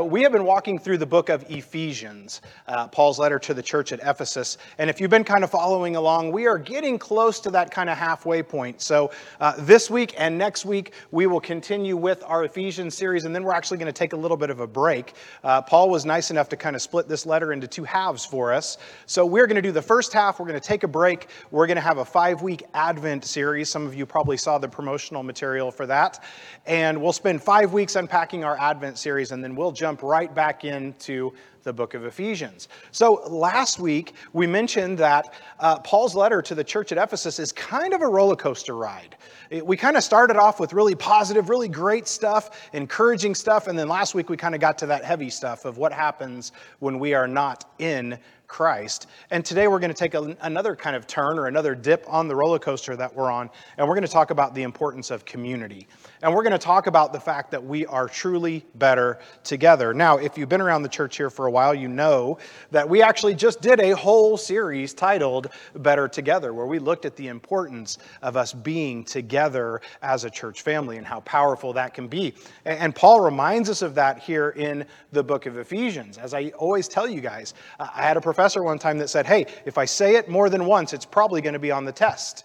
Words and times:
We 0.00 0.22
have 0.22 0.32
been 0.32 0.46
walking 0.46 0.78
through 0.78 0.96
the 0.96 1.06
book 1.06 1.28
of 1.28 1.44
Ephesians, 1.50 2.40
uh, 2.66 2.88
Paul's 2.88 3.18
letter 3.18 3.38
to 3.40 3.52
the 3.52 3.62
church 3.62 3.92
at 3.92 4.00
Ephesus. 4.00 4.56
And 4.78 4.88
if 4.88 5.02
you've 5.02 5.10
been 5.10 5.22
kind 5.22 5.44
of 5.44 5.50
following 5.50 5.96
along, 5.96 6.32
we 6.32 6.46
are 6.46 6.56
getting 6.56 6.98
close 6.98 7.38
to 7.40 7.50
that 7.50 7.70
kind 7.70 7.90
of 7.90 7.98
halfway 7.98 8.42
point. 8.42 8.80
So 8.80 9.10
uh, 9.38 9.52
this 9.58 9.90
week 9.90 10.14
and 10.16 10.38
next 10.38 10.64
week, 10.64 10.94
we 11.10 11.26
will 11.26 11.42
continue 11.42 11.94
with 11.94 12.24
our 12.26 12.44
Ephesians 12.44 12.96
series, 12.96 13.26
and 13.26 13.34
then 13.34 13.44
we're 13.44 13.52
actually 13.52 13.76
going 13.76 13.92
to 13.92 13.92
take 13.92 14.14
a 14.14 14.16
little 14.16 14.38
bit 14.38 14.48
of 14.48 14.60
a 14.60 14.66
break. 14.66 15.12
Uh, 15.44 15.60
Paul 15.60 15.90
was 15.90 16.06
nice 16.06 16.30
enough 16.30 16.48
to 16.48 16.56
kind 16.56 16.74
of 16.74 16.80
split 16.80 17.06
this 17.06 17.26
letter 17.26 17.52
into 17.52 17.68
two 17.68 17.84
halves 17.84 18.24
for 18.24 18.50
us. 18.50 18.78
So 19.04 19.26
we're 19.26 19.46
going 19.46 19.56
to 19.56 19.62
do 19.62 19.72
the 19.72 19.82
first 19.82 20.14
half, 20.14 20.40
we're 20.40 20.48
going 20.48 20.58
to 20.58 20.66
take 20.66 20.84
a 20.84 20.88
break. 20.88 21.26
We're 21.50 21.66
going 21.66 21.76
to 21.76 21.82
have 21.82 21.98
a 21.98 22.04
five 22.06 22.40
week 22.40 22.62
Advent 22.72 23.26
series. 23.26 23.68
Some 23.68 23.86
of 23.86 23.94
you 23.94 24.06
probably 24.06 24.38
saw 24.38 24.56
the 24.56 24.70
promotional 24.70 25.22
material 25.22 25.70
for 25.70 25.84
that. 25.84 26.24
And 26.64 27.02
we'll 27.02 27.12
spend 27.12 27.42
five 27.42 27.74
weeks 27.74 27.94
unpacking 27.94 28.42
our 28.42 28.58
Advent 28.58 28.96
series, 28.96 29.32
and 29.32 29.44
then 29.44 29.54
we'll 29.54 29.81
jump 29.82 30.00
right 30.04 30.32
back 30.32 30.64
into 30.64 31.32
the 31.64 31.72
book 31.72 31.94
of 31.94 32.04
Ephesians. 32.04 32.68
So 32.92 33.14
last 33.28 33.80
week, 33.80 34.14
we 34.32 34.46
mentioned 34.46 34.96
that 34.98 35.34
uh, 35.58 35.80
Paul's 35.80 36.14
letter 36.14 36.40
to 36.40 36.54
the 36.54 36.62
church 36.62 36.92
at 36.92 36.98
Ephesus 36.98 37.40
is 37.40 37.50
kind 37.50 37.92
of 37.92 38.00
a 38.00 38.06
roller 38.06 38.36
coaster 38.36 38.76
ride. 38.76 39.16
It, 39.50 39.66
we 39.66 39.76
kind 39.76 39.96
of 39.96 40.04
started 40.04 40.36
off 40.36 40.60
with 40.60 40.72
really 40.72 40.94
positive, 40.94 41.48
really 41.48 41.66
great 41.66 42.06
stuff, 42.06 42.70
encouraging 42.72 43.34
stuff, 43.34 43.66
and 43.66 43.76
then 43.76 43.88
last 43.88 44.14
week 44.14 44.30
we 44.30 44.36
kind 44.36 44.54
of 44.54 44.60
got 44.60 44.78
to 44.78 44.86
that 44.86 45.04
heavy 45.04 45.30
stuff 45.30 45.64
of 45.64 45.78
what 45.78 45.92
happens 45.92 46.52
when 46.78 47.00
we 47.00 47.12
are 47.12 47.26
not 47.26 47.64
in 47.80 48.16
Christ. 48.52 49.06
And 49.30 49.42
today 49.42 49.66
we're 49.66 49.78
going 49.78 49.94
to 49.94 49.96
take 49.96 50.12
a, 50.12 50.36
another 50.42 50.76
kind 50.76 50.94
of 50.94 51.06
turn 51.06 51.38
or 51.38 51.46
another 51.46 51.74
dip 51.74 52.04
on 52.06 52.28
the 52.28 52.36
roller 52.36 52.58
coaster 52.58 52.94
that 52.96 53.12
we're 53.14 53.30
on, 53.30 53.48
and 53.78 53.88
we're 53.88 53.94
going 53.94 54.06
to 54.06 54.12
talk 54.12 54.30
about 54.30 54.54
the 54.54 54.62
importance 54.62 55.10
of 55.10 55.24
community. 55.24 55.88
And 56.20 56.34
we're 56.34 56.42
going 56.42 56.52
to 56.52 56.58
talk 56.58 56.86
about 56.86 57.14
the 57.14 57.18
fact 57.18 57.50
that 57.52 57.64
we 57.64 57.86
are 57.86 58.06
truly 58.06 58.62
better 58.74 59.18
together. 59.42 59.94
Now, 59.94 60.18
if 60.18 60.36
you've 60.36 60.50
been 60.50 60.60
around 60.60 60.82
the 60.82 60.90
church 60.90 61.16
here 61.16 61.30
for 61.30 61.46
a 61.46 61.50
while, 61.50 61.74
you 61.74 61.88
know 61.88 62.38
that 62.70 62.86
we 62.86 63.00
actually 63.00 63.34
just 63.34 63.62
did 63.62 63.80
a 63.80 63.96
whole 63.96 64.36
series 64.36 64.92
titled 64.92 65.48
Better 65.76 66.06
Together, 66.06 66.52
where 66.52 66.66
we 66.66 66.78
looked 66.78 67.06
at 67.06 67.16
the 67.16 67.28
importance 67.28 67.96
of 68.20 68.36
us 68.36 68.52
being 68.52 69.02
together 69.02 69.80
as 70.02 70.24
a 70.24 70.30
church 70.30 70.60
family 70.60 70.98
and 70.98 71.06
how 71.06 71.20
powerful 71.20 71.72
that 71.72 71.94
can 71.94 72.06
be. 72.06 72.34
And 72.66 72.94
Paul 72.94 73.22
reminds 73.22 73.70
us 73.70 73.80
of 73.80 73.94
that 73.94 74.18
here 74.18 74.50
in 74.50 74.84
the 75.10 75.24
book 75.24 75.46
of 75.46 75.56
Ephesians. 75.56 76.18
As 76.18 76.34
I 76.34 76.52
always 76.58 76.86
tell 76.86 77.08
you 77.08 77.22
guys, 77.22 77.54
I 77.80 78.02
had 78.02 78.18
a 78.18 78.20
professor 78.20 78.41
one 78.62 78.78
time 78.78 78.98
that 78.98 79.08
said, 79.08 79.26
Hey, 79.26 79.46
if 79.64 79.78
I 79.78 79.84
say 79.84 80.16
it 80.16 80.28
more 80.28 80.50
than 80.50 80.66
once, 80.66 80.92
it's 80.92 81.04
probably 81.04 81.40
going 81.40 81.52
to 81.52 81.58
be 81.58 81.70
on 81.70 81.84
the 81.84 81.92
test. 81.92 82.44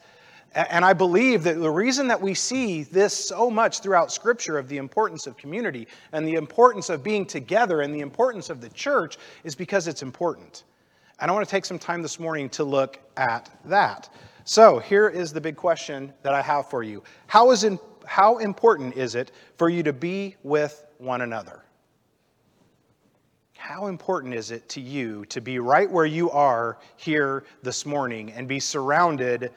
And 0.53 0.83
I 0.83 0.93
believe 0.93 1.43
that 1.43 1.59
the 1.59 1.69
reason 1.69 2.07
that 2.07 2.19
we 2.19 2.33
see 2.33 2.83
this 2.83 3.13
so 3.13 3.49
much 3.49 3.81
throughout 3.81 4.11
Scripture 4.11 4.57
of 4.57 4.69
the 4.69 4.77
importance 4.77 5.27
of 5.27 5.37
community 5.37 5.87
and 6.13 6.27
the 6.27 6.33
importance 6.33 6.89
of 6.89 7.03
being 7.03 7.25
together 7.25 7.81
and 7.81 7.93
the 7.93 7.99
importance 7.99 8.49
of 8.49 8.61
the 8.61 8.69
church 8.69 9.17
is 9.43 9.55
because 9.55 9.87
it's 9.87 10.01
important. 10.01 10.63
And 11.19 11.29
I 11.29 11.33
want 11.33 11.45
to 11.45 11.51
take 11.51 11.65
some 11.65 11.79
time 11.79 12.01
this 12.01 12.19
morning 12.19 12.49
to 12.49 12.63
look 12.63 12.99
at 13.17 13.49
that. 13.65 14.09
So 14.45 14.79
here 14.79 15.09
is 15.09 15.33
the 15.33 15.41
big 15.41 15.57
question 15.57 16.13
that 16.23 16.33
I 16.33 16.41
have 16.41 16.69
for 16.69 16.81
you 16.81 17.03
How, 17.27 17.51
is 17.51 17.63
in, 17.63 17.77
how 18.05 18.37
important 18.37 18.95
is 18.95 19.15
it 19.15 19.31
for 19.57 19.69
you 19.69 19.83
to 19.83 19.93
be 19.93 20.37
with 20.43 20.85
one 20.97 21.21
another? 21.21 21.63
How 23.67 23.87
important 23.87 24.33
is 24.33 24.51
it 24.51 24.69
to 24.69 24.79
you 24.79 25.25
to 25.25 25.41
be 25.41 25.59
right 25.59 25.91
where 25.91 26.05
you 26.05 26.31
are 26.31 26.77
here 26.95 27.43
this 27.63 27.85
morning 27.85 28.31
and 28.31 28.47
be 28.47 28.61
surrounded 28.61 29.51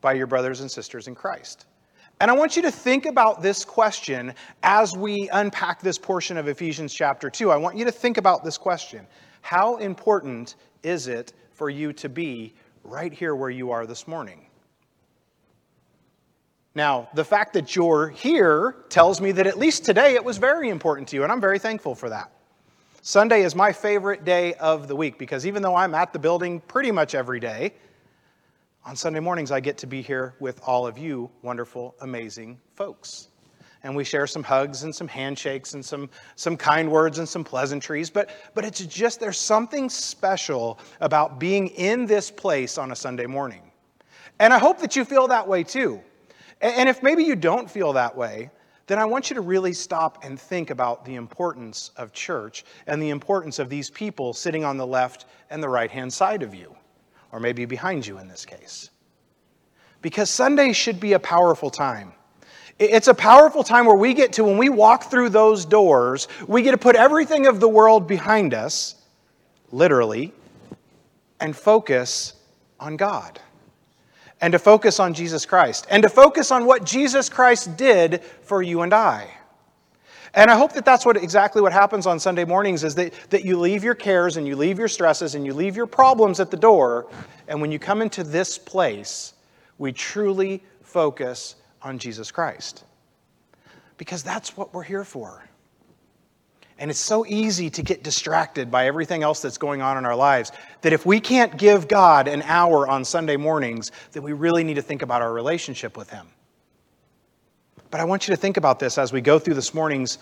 by 0.00 0.14
your 0.14 0.26
brothers 0.26 0.60
and 0.60 0.68
sisters 0.68 1.06
in 1.06 1.14
Christ? 1.14 1.66
And 2.18 2.32
I 2.32 2.34
want 2.34 2.56
you 2.56 2.62
to 2.62 2.72
think 2.72 3.06
about 3.06 3.42
this 3.42 3.64
question 3.64 4.34
as 4.64 4.96
we 4.96 5.28
unpack 5.28 5.80
this 5.80 5.98
portion 5.98 6.36
of 6.36 6.48
Ephesians 6.48 6.92
chapter 6.92 7.30
2. 7.30 7.52
I 7.52 7.56
want 7.56 7.76
you 7.76 7.84
to 7.84 7.92
think 7.92 8.18
about 8.18 8.42
this 8.42 8.58
question 8.58 9.06
How 9.40 9.76
important 9.76 10.56
is 10.82 11.06
it 11.06 11.32
for 11.52 11.70
you 11.70 11.92
to 11.92 12.08
be 12.08 12.54
right 12.82 13.12
here 13.12 13.36
where 13.36 13.50
you 13.50 13.70
are 13.70 13.86
this 13.86 14.08
morning? 14.08 14.46
Now, 16.74 17.08
the 17.14 17.24
fact 17.24 17.52
that 17.52 17.76
you're 17.76 18.08
here 18.08 18.74
tells 18.88 19.20
me 19.20 19.30
that 19.30 19.46
at 19.46 19.58
least 19.60 19.84
today 19.84 20.14
it 20.14 20.24
was 20.24 20.38
very 20.38 20.70
important 20.70 21.06
to 21.10 21.16
you, 21.16 21.22
and 21.22 21.30
I'm 21.30 21.40
very 21.40 21.60
thankful 21.60 21.94
for 21.94 22.08
that. 22.08 22.33
Sunday 23.06 23.42
is 23.42 23.54
my 23.54 23.70
favorite 23.70 24.24
day 24.24 24.54
of 24.54 24.88
the 24.88 24.96
week 24.96 25.18
because 25.18 25.46
even 25.46 25.60
though 25.62 25.76
I'm 25.76 25.94
at 25.94 26.14
the 26.14 26.18
building 26.18 26.60
pretty 26.60 26.90
much 26.90 27.14
every 27.14 27.38
day, 27.38 27.74
on 28.82 28.96
Sunday 28.96 29.20
mornings, 29.20 29.50
I 29.50 29.60
get 29.60 29.76
to 29.76 29.86
be 29.86 30.00
here 30.00 30.34
with 30.40 30.58
all 30.66 30.86
of 30.86 30.96
you 30.96 31.30
wonderful, 31.42 31.94
amazing 32.00 32.58
folks. 32.72 33.28
And 33.82 33.94
we 33.94 34.04
share 34.04 34.26
some 34.26 34.42
hugs 34.42 34.84
and 34.84 34.94
some 34.94 35.06
handshakes 35.06 35.74
and 35.74 35.84
some, 35.84 36.08
some 36.36 36.56
kind 36.56 36.90
words 36.90 37.18
and 37.18 37.28
some 37.28 37.44
pleasantries. 37.44 38.08
But, 38.08 38.30
but 38.54 38.64
it's 38.64 38.80
just, 38.86 39.20
there's 39.20 39.38
something 39.38 39.90
special 39.90 40.78
about 41.02 41.38
being 41.38 41.68
in 41.68 42.06
this 42.06 42.30
place 42.30 42.78
on 42.78 42.90
a 42.90 42.96
Sunday 42.96 43.26
morning. 43.26 43.70
And 44.38 44.50
I 44.50 44.58
hope 44.58 44.78
that 44.78 44.96
you 44.96 45.04
feel 45.04 45.28
that 45.28 45.46
way 45.46 45.62
too. 45.62 46.00
And 46.62 46.88
if 46.88 47.02
maybe 47.02 47.22
you 47.22 47.36
don't 47.36 47.70
feel 47.70 47.92
that 47.92 48.16
way, 48.16 48.50
then 48.86 48.98
I 48.98 49.04
want 49.04 49.30
you 49.30 49.34
to 49.34 49.40
really 49.40 49.72
stop 49.72 50.24
and 50.24 50.38
think 50.38 50.70
about 50.70 51.04
the 51.04 51.14
importance 51.14 51.90
of 51.96 52.12
church 52.12 52.64
and 52.86 53.00
the 53.00 53.10
importance 53.10 53.58
of 53.58 53.70
these 53.70 53.90
people 53.90 54.34
sitting 54.34 54.64
on 54.64 54.76
the 54.76 54.86
left 54.86 55.24
and 55.50 55.62
the 55.62 55.68
right 55.68 55.90
hand 55.90 56.12
side 56.12 56.42
of 56.42 56.54
you 56.54 56.74
or 57.32 57.40
maybe 57.40 57.64
behind 57.64 58.06
you 58.06 58.18
in 58.18 58.28
this 58.28 58.44
case. 58.44 58.90
Because 60.02 60.30
Sunday 60.30 60.72
should 60.72 61.00
be 61.00 61.14
a 61.14 61.18
powerful 61.18 61.70
time. 61.70 62.12
It's 62.78 63.08
a 63.08 63.14
powerful 63.14 63.64
time 63.64 63.86
where 63.86 63.96
we 63.96 64.14
get 64.14 64.34
to, 64.34 64.44
when 64.44 64.58
we 64.58 64.68
walk 64.68 65.04
through 65.04 65.30
those 65.30 65.64
doors, 65.64 66.28
we 66.46 66.62
get 66.62 66.72
to 66.72 66.78
put 66.78 66.94
everything 66.94 67.46
of 67.46 67.60
the 67.60 67.68
world 67.68 68.06
behind 68.06 68.52
us, 68.52 68.96
literally, 69.72 70.32
and 71.40 71.56
focus 71.56 72.34
on 72.78 72.96
God. 72.96 73.40
And 74.40 74.52
to 74.52 74.58
focus 74.58 75.00
on 75.00 75.14
Jesus 75.14 75.46
Christ. 75.46 75.86
And 75.90 76.02
to 76.02 76.08
focus 76.08 76.50
on 76.50 76.66
what 76.66 76.84
Jesus 76.84 77.28
Christ 77.28 77.76
did 77.76 78.22
for 78.42 78.62
you 78.62 78.82
and 78.82 78.92
I. 78.92 79.28
And 80.34 80.50
I 80.50 80.56
hope 80.56 80.72
that 80.72 80.84
that's 80.84 81.06
what 81.06 81.16
exactly 81.16 81.62
what 81.62 81.72
happens 81.72 82.06
on 82.06 82.18
Sunday 82.18 82.44
mornings 82.44 82.82
is 82.82 82.96
that, 82.96 83.14
that 83.30 83.44
you 83.44 83.58
leave 83.58 83.84
your 83.84 83.94
cares 83.94 84.36
and 84.36 84.46
you 84.46 84.56
leave 84.56 84.78
your 84.78 84.88
stresses 84.88 85.36
and 85.36 85.46
you 85.46 85.54
leave 85.54 85.76
your 85.76 85.86
problems 85.86 86.40
at 86.40 86.50
the 86.50 86.56
door. 86.56 87.06
And 87.46 87.60
when 87.60 87.70
you 87.70 87.78
come 87.78 88.02
into 88.02 88.24
this 88.24 88.58
place, 88.58 89.34
we 89.78 89.92
truly 89.92 90.62
focus 90.82 91.54
on 91.82 91.98
Jesus 91.98 92.32
Christ. 92.32 92.84
Because 93.96 94.24
that's 94.24 94.56
what 94.56 94.74
we're 94.74 94.82
here 94.82 95.04
for. 95.04 95.48
And 96.78 96.90
it's 96.90 97.00
so 97.00 97.24
easy 97.26 97.70
to 97.70 97.82
get 97.82 98.02
distracted 98.02 98.70
by 98.70 98.86
everything 98.86 99.22
else 99.22 99.40
that's 99.40 99.58
going 99.58 99.80
on 99.80 99.96
in 99.96 100.04
our 100.04 100.16
lives 100.16 100.50
that 100.82 100.92
if 100.92 101.06
we 101.06 101.20
can't 101.20 101.56
give 101.56 101.86
God 101.86 102.26
an 102.26 102.42
hour 102.42 102.88
on 102.88 103.04
Sunday 103.04 103.36
mornings, 103.36 103.92
then 104.12 104.24
we 104.24 104.32
really 104.32 104.64
need 104.64 104.74
to 104.74 104.82
think 104.82 105.02
about 105.02 105.22
our 105.22 105.32
relationship 105.32 105.96
with 105.96 106.10
Him. 106.10 106.26
But 107.90 108.00
I 108.00 108.04
want 108.04 108.26
you 108.26 108.34
to 108.34 108.40
think 108.40 108.56
about 108.56 108.80
this 108.80 108.98
as 108.98 109.12
we 109.12 109.20
go 109.20 109.38
through 109.38 109.54
this 109.54 109.72
morning's 109.72 110.18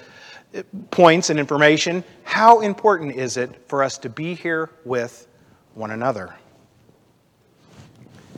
uh, 0.54 0.62
points 0.90 1.30
and 1.30 1.40
information. 1.40 2.04
How 2.24 2.60
important 2.60 3.16
is 3.16 3.38
it 3.38 3.50
for 3.66 3.82
us 3.82 3.96
to 3.98 4.10
be 4.10 4.34
here 4.34 4.68
with 4.84 5.26
one 5.74 5.90
another? 5.90 6.34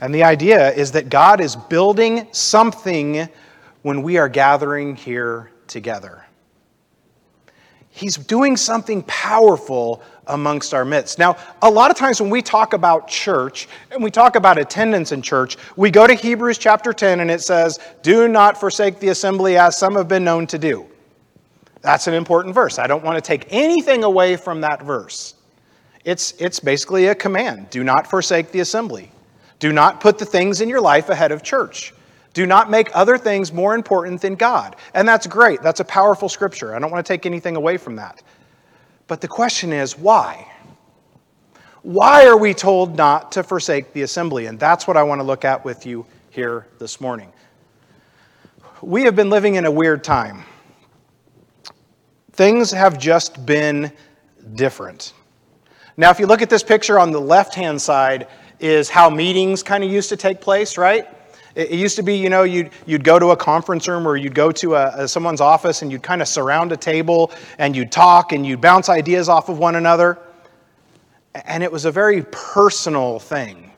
And 0.01 0.15
the 0.15 0.23
idea 0.23 0.73
is 0.73 0.93
that 0.93 1.09
God 1.09 1.41
is 1.41 1.57
building 1.57 2.29
something 2.31 3.29
when 3.83 4.03
we 4.03 4.19
are 4.19 4.29
gathering 4.29 4.95
here 4.95 5.51
together. 5.67 6.24
He's 7.97 8.17
doing 8.17 8.57
something 8.57 9.05
powerful 9.05 10.03
amongst 10.27 10.75
our 10.75 10.85
midst. 10.85 11.21
Now, 11.21 11.37
a 11.63 11.71
lot 11.71 11.93
of 11.93 11.97
times 11.97 12.21
when 12.21 12.29
we 12.29 12.43
talk 12.43 12.73
about 12.73 13.07
church 13.07 13.69
and 13.93 14.03
we 14.03 14.11
talk 14.11 14.35
about 14.35 14.59
attendance 14.59 15.13
in 15.13 15.23
church, 15.23 15.57
we 15.77 15.93
go 15.93 16.05
to 16.05 16.15
Hebrews 16.15 16.59
chapter 16.59 16.93
10 16.93 17.21
and 17.21 17.31
it 17.31 17.41
says, 17.41 17.79
Do 18.03 18.27
not 18.27 18.59
forsake 18.59 18.99
the 18.99 19.11
assembly 19.11 19.57
as 19.57 19.79
some 19.79 19.95
have 19.95 20.09
been 20.09 20.25
known 20.25 20.49
to 20.49 20.59
do. 20.59 20.87
That's 21.83 22.09
an 22.09 22.15
important 22.15 22.53
verse. 22.53 22.81
I 22.81 22.89
don't 22.89 23.05
want 23.05 23.17
to 23.17 23.27
take 23.27 23.47
anything 23.51 24.03
away 24.03 24.35
from 24.37 24.63
that 24.63 24.83
verse. 24.83 25.35
It's, 26.05 26.33
it's 26.41 26.59
basically 26.59 27.07
a 27.07 27.15
command 27.15 27.71
do 27.71 27.85
not 27.85 28.09
forsake 28.09 28.51
the 28.51 28.59
assembly. 28.61 29.13
Do 29.61 29.73
not 29.73 30.01
put 30.01 30.19
the 30.19 30.25
things 30.25 30.61
in 30.61 30.69
your 30.69 30.81
life 30.81 31.11
ahead 31.11 31.31
of 31.31 31.45
church. 31.45 31.95
Do 32.35 32.47
not 32.47 32.69
make 32.69 32.91
other 32.95 33.17
things 33.17 33.53
more 33.53 33.75
important 33.75 34.21
than 34.21 34.35
God. 34.35 34.77
And 34.93 35.09
that's 35.09 35.27
great. 35.27 35.63
That's 35.63 35.81
a 35.81 35.85
powerful 35.85 36.29
scripture. 36.29 36.75
I 36.75 36.79
don't 36.79 36.91
want 36.91 37.05
to 37.05 37.13
take 37.13 37.27
anything 37.27 37.57
away 37.57 37.77
from 37.77 37.97
that. 37.97 38.23
But 39.07 39.21
the 39.21 39.29
question 39.29 39.73
is, 39.73 39.97
why? 39.97 40.51
Why 41.83 42.27
are 42.27 42.37
we 42.37 42.53
told 42.53 42.97
not 42.97 43.33
to 43.33 43.43
forsake 43.43 43.93
the 43.93 44.03
assembly? 44.03 44.47
And 44.47 44.59
that's 44.59 44.87
what 44.87 44.97
I 44.97 45.03
want 45.03 45.21
to 45.21 45.25
look 45.25 45.45
at 45.45 45.65
with 45.65 45.87
you 45.87 46.05
here 46.31 46.67
this 46.79 47.01
morning. 47.01 47.33
We 48.83 49.03
have 49.05 49.15
been 49.15 49.31
living 49.31 49.55
in 49.55 49.65
a 49.65 49.71
weird 49.71 50.03
time. 50.03 50.43
Things 52.33 52.73
have 52.73 52.99
just 52.99 53.47
been 53.47 53.93
different. 54.55 55.13
Now, 55.97 56.11
if 56.11 56.19
you 56.19 56.27
look 56.27 56.43
at 56.43 56.51
this 56.51 56.65
picture 56.65 56.99
on 56.99 57.13
the 57.13 57.21
left 57.21 57.55
hand 57.55 57.81
side, 57.81 58.27
is 58.59 58.89
how 58.89 59.11
meetings 59.11 59.63
kind 59.63 59.85
of 59.85 59.91
used 59.91 60.09
to 60.09 60.17
take 60.17 60.41
place, 60.41 60.79
right? 60.79 61.07
It, 61.55 61.71
used 61.71 61.97
to 61.97 62.03
be, 62.03 62.17
you 62.17 62.29
know, 62.29 62.43
you'd, 62.43 62.71
you'd 62.85 63.05
go 63.05 63.19
to 63.19 63.31
a 63.31 63.37
conference 63.37 63.87
room 63.87 64.09
or 64.09 64.17
you'd 64.17 64.35
go 64.35 64.51
to 64.53 64.75
a, 64.75 65.05
a 65.05 65.09
someone's 65.09 65.41
office 65.41 65.83
and 65.83 65.93
you'd 65.93 66.03
kind 66.03 66.21
of 66.21 66.29
surround 66.29 66.73
a 66.73 66.77
table 66.77 67.31
and 67.59 67.77
you'd 67.77 67.93
talk 67.93 68.33
and 68.33 68.45
you'd 68.45 68.61
bounce 68.61 68.89
ideas 68.89 69.29
off 69.29 69.49
of 69.49 69.59
one 69.59 69.77
another. 69.77 70.19
And 71.47 71.63
it 71.63 71.71
was 71.71 71.85
a 71.85 71.93
very 71.93 72.25
personal 72.31 73.19
thing. 73.21 73.71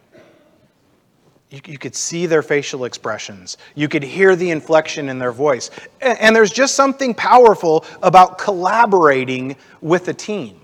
You, 1.51 1.61
you 1.67 1.79
could 1.79 1.95
see 1.95 2.27
their 2.27 2.43
facial 2.43 2.87
expressions, 2.87 3.57
you 3.75 3.89
could 3.89 4.03
hear 4.03 4.35
the 4.37 4.51
inflection 4.51 5.09
in 5.09 5.19
their 5.19 5.33
voice. 5.33 5.71
And, 6.01 6.19
and 6.19 6.37
there's 6.37 6.51
just 6.51 6.75
something 6.75 7.15
powerful 7.15 7.85
about 8.03 8.39
collaborating 8.39 9.57
with 9.81 10.09
a 10.09 10.15
team. 10.15 10.61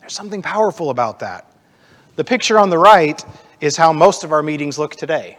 There's 0.00 0.12
something 0.12 0.42
powerful 0.42 0.90
about 0.90 1.20
that. 1.20 1.50
The 2.16 2.24
picture 2.24 2.58
on 2.58 2.70
the 2.70 2.78
right 2.78 3.24
is 3.60 3.76
how 3.76 3.92
most 3.92 4.24
of 4.24 4.32
our 4.32 4.42
meetings 4.42 4.78
look 4.78 4.96
today. 4.96 5.38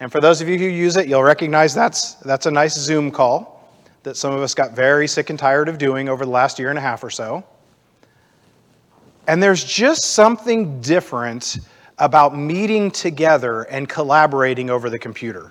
And 0.00 0.12
for 0.12 0.20
those 0.20 0.40
of 0.40 0.48
you 0.48 0.58
who 0.58 0.66
use 0.66 0.96
it, 0.96 1.08
you'll 1.08 1.22
recognize 1.22 1.74
that's, 1.74 2.14
that's 2.14 2.46
a 2.46 2.50
nice 2.50 2.74
Zoom 2.74 3.10
call 3.10 3.70
that 4.02 4.16
some 4.16 4.32
of 4.32 4.40
us 4.40 4.54
got 4.54 4.72
very 4.72 5.08
sick 5.08 5.30
and 5.30 5.38
tired 5.38 5.68
of 5.68 5.78
doing 5.78 6.08
over 6.08 6.24
the 6.24 6.30
last 6.30 6.58
year 6.58 6.70
and 6.70 6.78
a 6.78 6.82
half 6.82 7.02
or 7.02 7.10
so. 7.10 7.44
And 9.26 9.42
there's 9.42 9.64
just 9.64 10.04
something 10.14 10.80
different 10.80 11.58
about 11.98 12.36
meeting 12.36 12.90
together 12.90 13.62
and 13.62 13.88
collaborating 13.88 14.70
over 14.70 14.90
the 14.90 14.98
computer. 14.98 15.50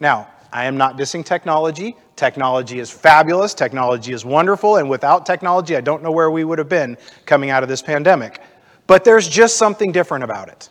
Now, 0.00 0.28
I 0.52 0.64
am 0.64 0.76
not 0.76 0.96
dissing 0.96 1.24
technology. 1.24 1.96
Technology 2.14 2.78
is 2.78 2.90
fabulous, 2.90 3.52
technology 3.52 4.14
is 4.14 4.24
wonderful, 4.24 4.76
and 4.76 4.88
without 4.88 5.26
technology, 5.26 5.76
I 5.76 5.82
don't 5.82 6.02
know 6.02 6.10
where 6.10 6.30
we 6.30 6.44
would 6.44 6.58
have 6.58 6.68
been 6.68 6.96
coming 7.26 7.50
out 7.50 7.62
of 7.62 7.68
this 7.68 7.82
pandemic. 7.82 8.40
But 8.86 9.04
there's 9.04 9.28
just 9.28 9.58
something 9.58 9.92
different 9.92 10.24
about 10.24 10.48
it. 10.48 10.70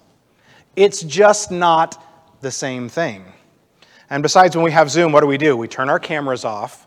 It's 0.75 1.03
just 1.03 1.51
not 1.51 2.03
the 2.45 2.51
same 2.51 2.88
thing. 2.88 3.25
And 4.12 4.21
besides, 4.21 4.56
when 4.56 4.63
we 4.63 4.71
have 4.71 4.92
Zoom, 4.92 5.12
what 5.12 5.21
do 5.21 5.27
we 5.27 5.38
do? 5.38 5.57
We 5.57 5.68
turn 5.68 5.89
our 5.89 5.97
cameras 5.97 6.45
off 6.45 6.86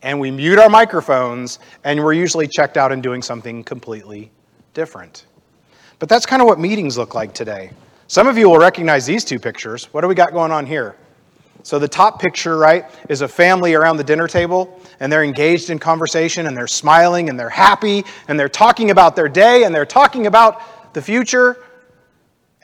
and 0.00 0.18
we 0.18 0.30
mute 0.30 0.58
our 0.58 0.70
microphones, 0.70 1.58
and 1.84 2.02
we're 2.02 2.14
usually 2.14 2.48
checked 2.48 2.78
out 2.78 2.92
and 2.92 3.02
doing 3.02 3.20
something 3.20 3.62
completely 3.62 4.30
different. 4.72 5.26
But 5.98 6.08
that's 6.08 6.24
kind 6.24 6.40
of 6.40 6.48
what 6.48 6.58
meetings 6.58 6.96
look 6.96 7.14
like 7.14 7.34
today. 7.34 7.70
Some 8.06 8.26
of 8.26 8.38
you 8.38 8.48
will 8.48 8.58
recognize 8.58 9.04
these 9.04 9.24
two 9.24 9.38
pictures. 9.38 9.84
What 9.92 10.00
do 10.00 10.08
we 10.08 10.14
got 10.14 10.32
going 10.32 10.52
on 10.52 10.64
here? 10.64 10.96
So, 11.62 11.78
the 11.78 11.88
top 11.88 12.20
picture, 12.20 12.56
right, 12.56 12.84
is 13.08 13.20
a 13.20 13.28
family 13.28 13.74
around 13.74 13.96
the 13.96 14.04
dinner 14.04 14.28
table, 14.28 14.80
and 15.00 15.12
they're 15.12 15.24
engaged 15.24 15.68
in 15.70 15.78
conversation, 15.78 16.46
and 16.46 16.56
they're 16.56 16.68
smiling, 16.68 17.28
and 17.28 17.38
they're 17.38 17.50
happy, 17.50 18.04
and 18.28 18.38
they're 18.38 18.48
talking 18.48 18.90
about 18.90 19.16
their 19.16 19.28
day, 19.28 19.64
and 19.64 19.74
they're 19.74 19.84
talking 19.84 20.26
about 20.26 20.62
the 20.94 21.02
future. 21.02 21.65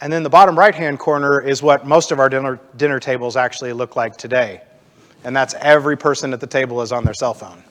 And 0.03 0.13
then 0.13 0.25
the 0.25 0.31
bottom 0.31 0.59
right 0.59 0.75
hand 0.75 0.99
corner 0.99 1.41
is 1.41 1.63
what 1.63 1.87
most 1.87 2.11
of 2.11 2.19
our 2.19 2.29
dinner, 2.29 2.59
dinner 2.77 2.99
tables 2.99 3.37
actually 3.37 3.73
look 3.73 3.95
like 3.95 4.17
today. 4.17 4.61
And 5.23 5.35
that's 5.35 5.55
every 5.55 5.97
person 5.97 6.33
at 6.33 6.41
the 6.41 6.47
table 6.49 6.83
is 6.83 6.91
on 6.91 7.05
their 7.05 7.15
cell 7.15 7.35
phone. 7.35 7.63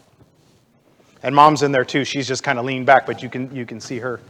And 1.24 1.36
mom's 1.36 1.62
in 1.62 1.74
there 1.74 1.83
too. 1.83 2.06
She's 2.06 2.30
just 2.30 2.42
kind 2.42 2.57
of 2.57 2.63
leaned 2.63 2.86
back, 2.86 3.06
but 3.06 3.22
you 3.22 3.30
can, 3.30 3.54
you 3.54 3.66
can 3.66 3.81
see 3.81 4.00
her. 4.00 4.22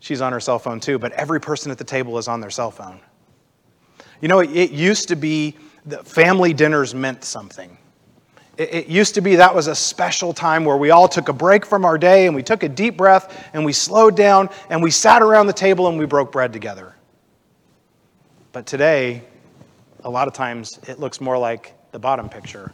She's 0.00 0.20
on 0.20 0.32
her 0.32 0.40
cell 0.40 0.58
phone 0.58 0.80
too. 0.80 0.98
But 0.98 1.12
every 1.12 1.40
person 1.40 1.70
at 1.70 1.78
the 1.78 1.84
table 1.84 2.18
is 2.18 2.26
on 2.26 2.40
their 2.40 2.50
cell 2.50 2.72
phone. 2.72 2.98
You 4.20 4.26
know, 4.26 4.40
it, 4.40 4.50
it 4.50 4.72
used 4.72 5.06
to 5.06 5.14
be 5.14 5.56
that 5.86 6.04
family 6.04 6.52
dinners 6.52 6.92
meant 6.92 7.22
something. 7.22 7.78
It, 8.58 8.74
it 8.74 8.86
used 8.88 9.14
to 9.14 9.20
be 9.20 9.36
that 9.36 9.54
was 9.54 9.68
a 9.68 9.76
special 9.76 10.34
time 10.34 10.64
where 10.64 10.76
we 10.76 10.90
all 10.90 11.06
took 11.06 11.28
a 11.28 11.32
break 11.32 11.66
from 11.66 11.84
our 11.84 11.98
day 11.98 12.26
and 12.26 12.34
we 12.34 12.42
took 12.42 12.64
a 12.64 12.68
deep 12.68 12.96
breath 12.96 13.48
and 13.52 13.64
we 13.64 13.72
slowed 13.72 14.16
down 14.16 14.48
and 14.70 14.82
we 14.82 14.90
sat 14.90 15.22
around 15.22 15.46
the 15.46 15.52
table 15.52 15.86
and 15.86 15.96
we 15.96 16.04
broke 16.04 16.32
bread 16.32 16.52
together. 16.52 16.96
But 18.52 18.66
today, 18.66 19.22
a 20.04 20.10
lot 20.10 20.28
of 20.28 20.34
times 20.34 20.78
it 20.86 21.00
looks 21.00 21.20
more 21.20 21.38
like 21.38 21.74
the 21.92 21.98
bottom 21.98 22.28
picture, 22.28 22.70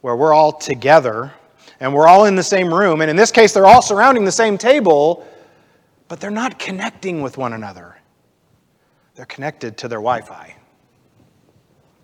where 0.00 0.16
we're 0.16 0.34
all 0.34 0.52
together 0.52 1.32
and 1.78 1.94
we're 1.94 2.08
all 2.08 2.24
in 2.24 2.34
the 2.34 2.42
same 2.42 2.72
room. 2.72 3.00
And 3.00 3.10
in 3.10 3.16
this 3.16 3.30
case, 3.30 3.52
they're 3.52 3.66
all 3.66 3.82
surrounding 3.82 4.24
the 4.24 4.32
same 4.32 4.58
table, 4.58 5.26
but 6.08 6.20
they're 6.20 6.30
not 6.30 6.58
connecting 6.58 7.22
with 7.22 7.38
one 7.38 7.52
another. 7.52 7.96
They're 9.14 9.26
connected 9.26 9.78
to 9.78 9.88
their 9.88 9.98
Wi 9.98 10.20
Fi. 10.22 10.56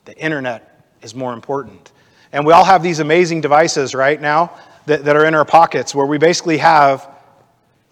The 0.05 0.17
internet 0.17 0.87
is 1.03 1.15
more 1.15 1.33
important. 1.33 1.93
And 2.33 2.47
we 2.47 2.53
all 2.53 2.65
have 2.65 2.83
these 2.83 3.01
amazing 3.01 3.41
devices 3.41 3.95
right 3.95 4.21
now 4.21 4.53
that, 4.87 5.05
that 5.05 5.17
are 5.17 5.25
in 5.27 5.35
our 5.35 5.45
pockets 5.45 5.95
where 5.95 6.07
we 6.07 6.19
basically 6.19 6.59
have 6.59 7.09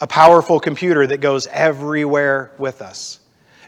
a 0.01 0.07
powerful 0.07 0.61
computer 0.61 1.07
that 1.07 1.21
goes 1.21 1.47
everywhere 1.49 2.53
with 2.57 2.83
us. 2.83 3.20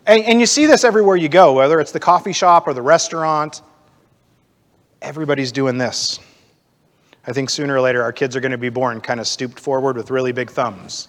And, 0.06 0.25
and 0.25 0.40
you 0.40 0.46
see 0.46 0.66
this 0.66 0.84
everywhere 0.84 1.16
you 1.16 1.28
go, 1.28 1.52
whether 1.52 1.81
it's 1.81 1.93
the 1.93 2.00
coffee 2.00 2.32
shop 2.32 2.66
or 2.66 2.75
the 2.75 2.82
restaurant. 2.82 3.62
Everybody's 5.00 5.52
doing 5.52 5.78
this. 5.78 6.19
I 7.26 7.32
think 7.32 7.50
sooner 7.50 7.76
or 7.76 7.81
later 7.81 8.02
our 8.02 8.12
kids 8.12 8.34
are 8.34 8.40
going 8.40 8.52
to 8.52 8.58
be 8.58 8.69
born 8.69 9.00
kind 9.00 9.20
of 9.20 9.26
stooped 9.26 9.60
forward 9.60 9.96
with 9.96 10.10
really 10.10 10.32
big 10.32 10.50
thumbs. 10.50 11.08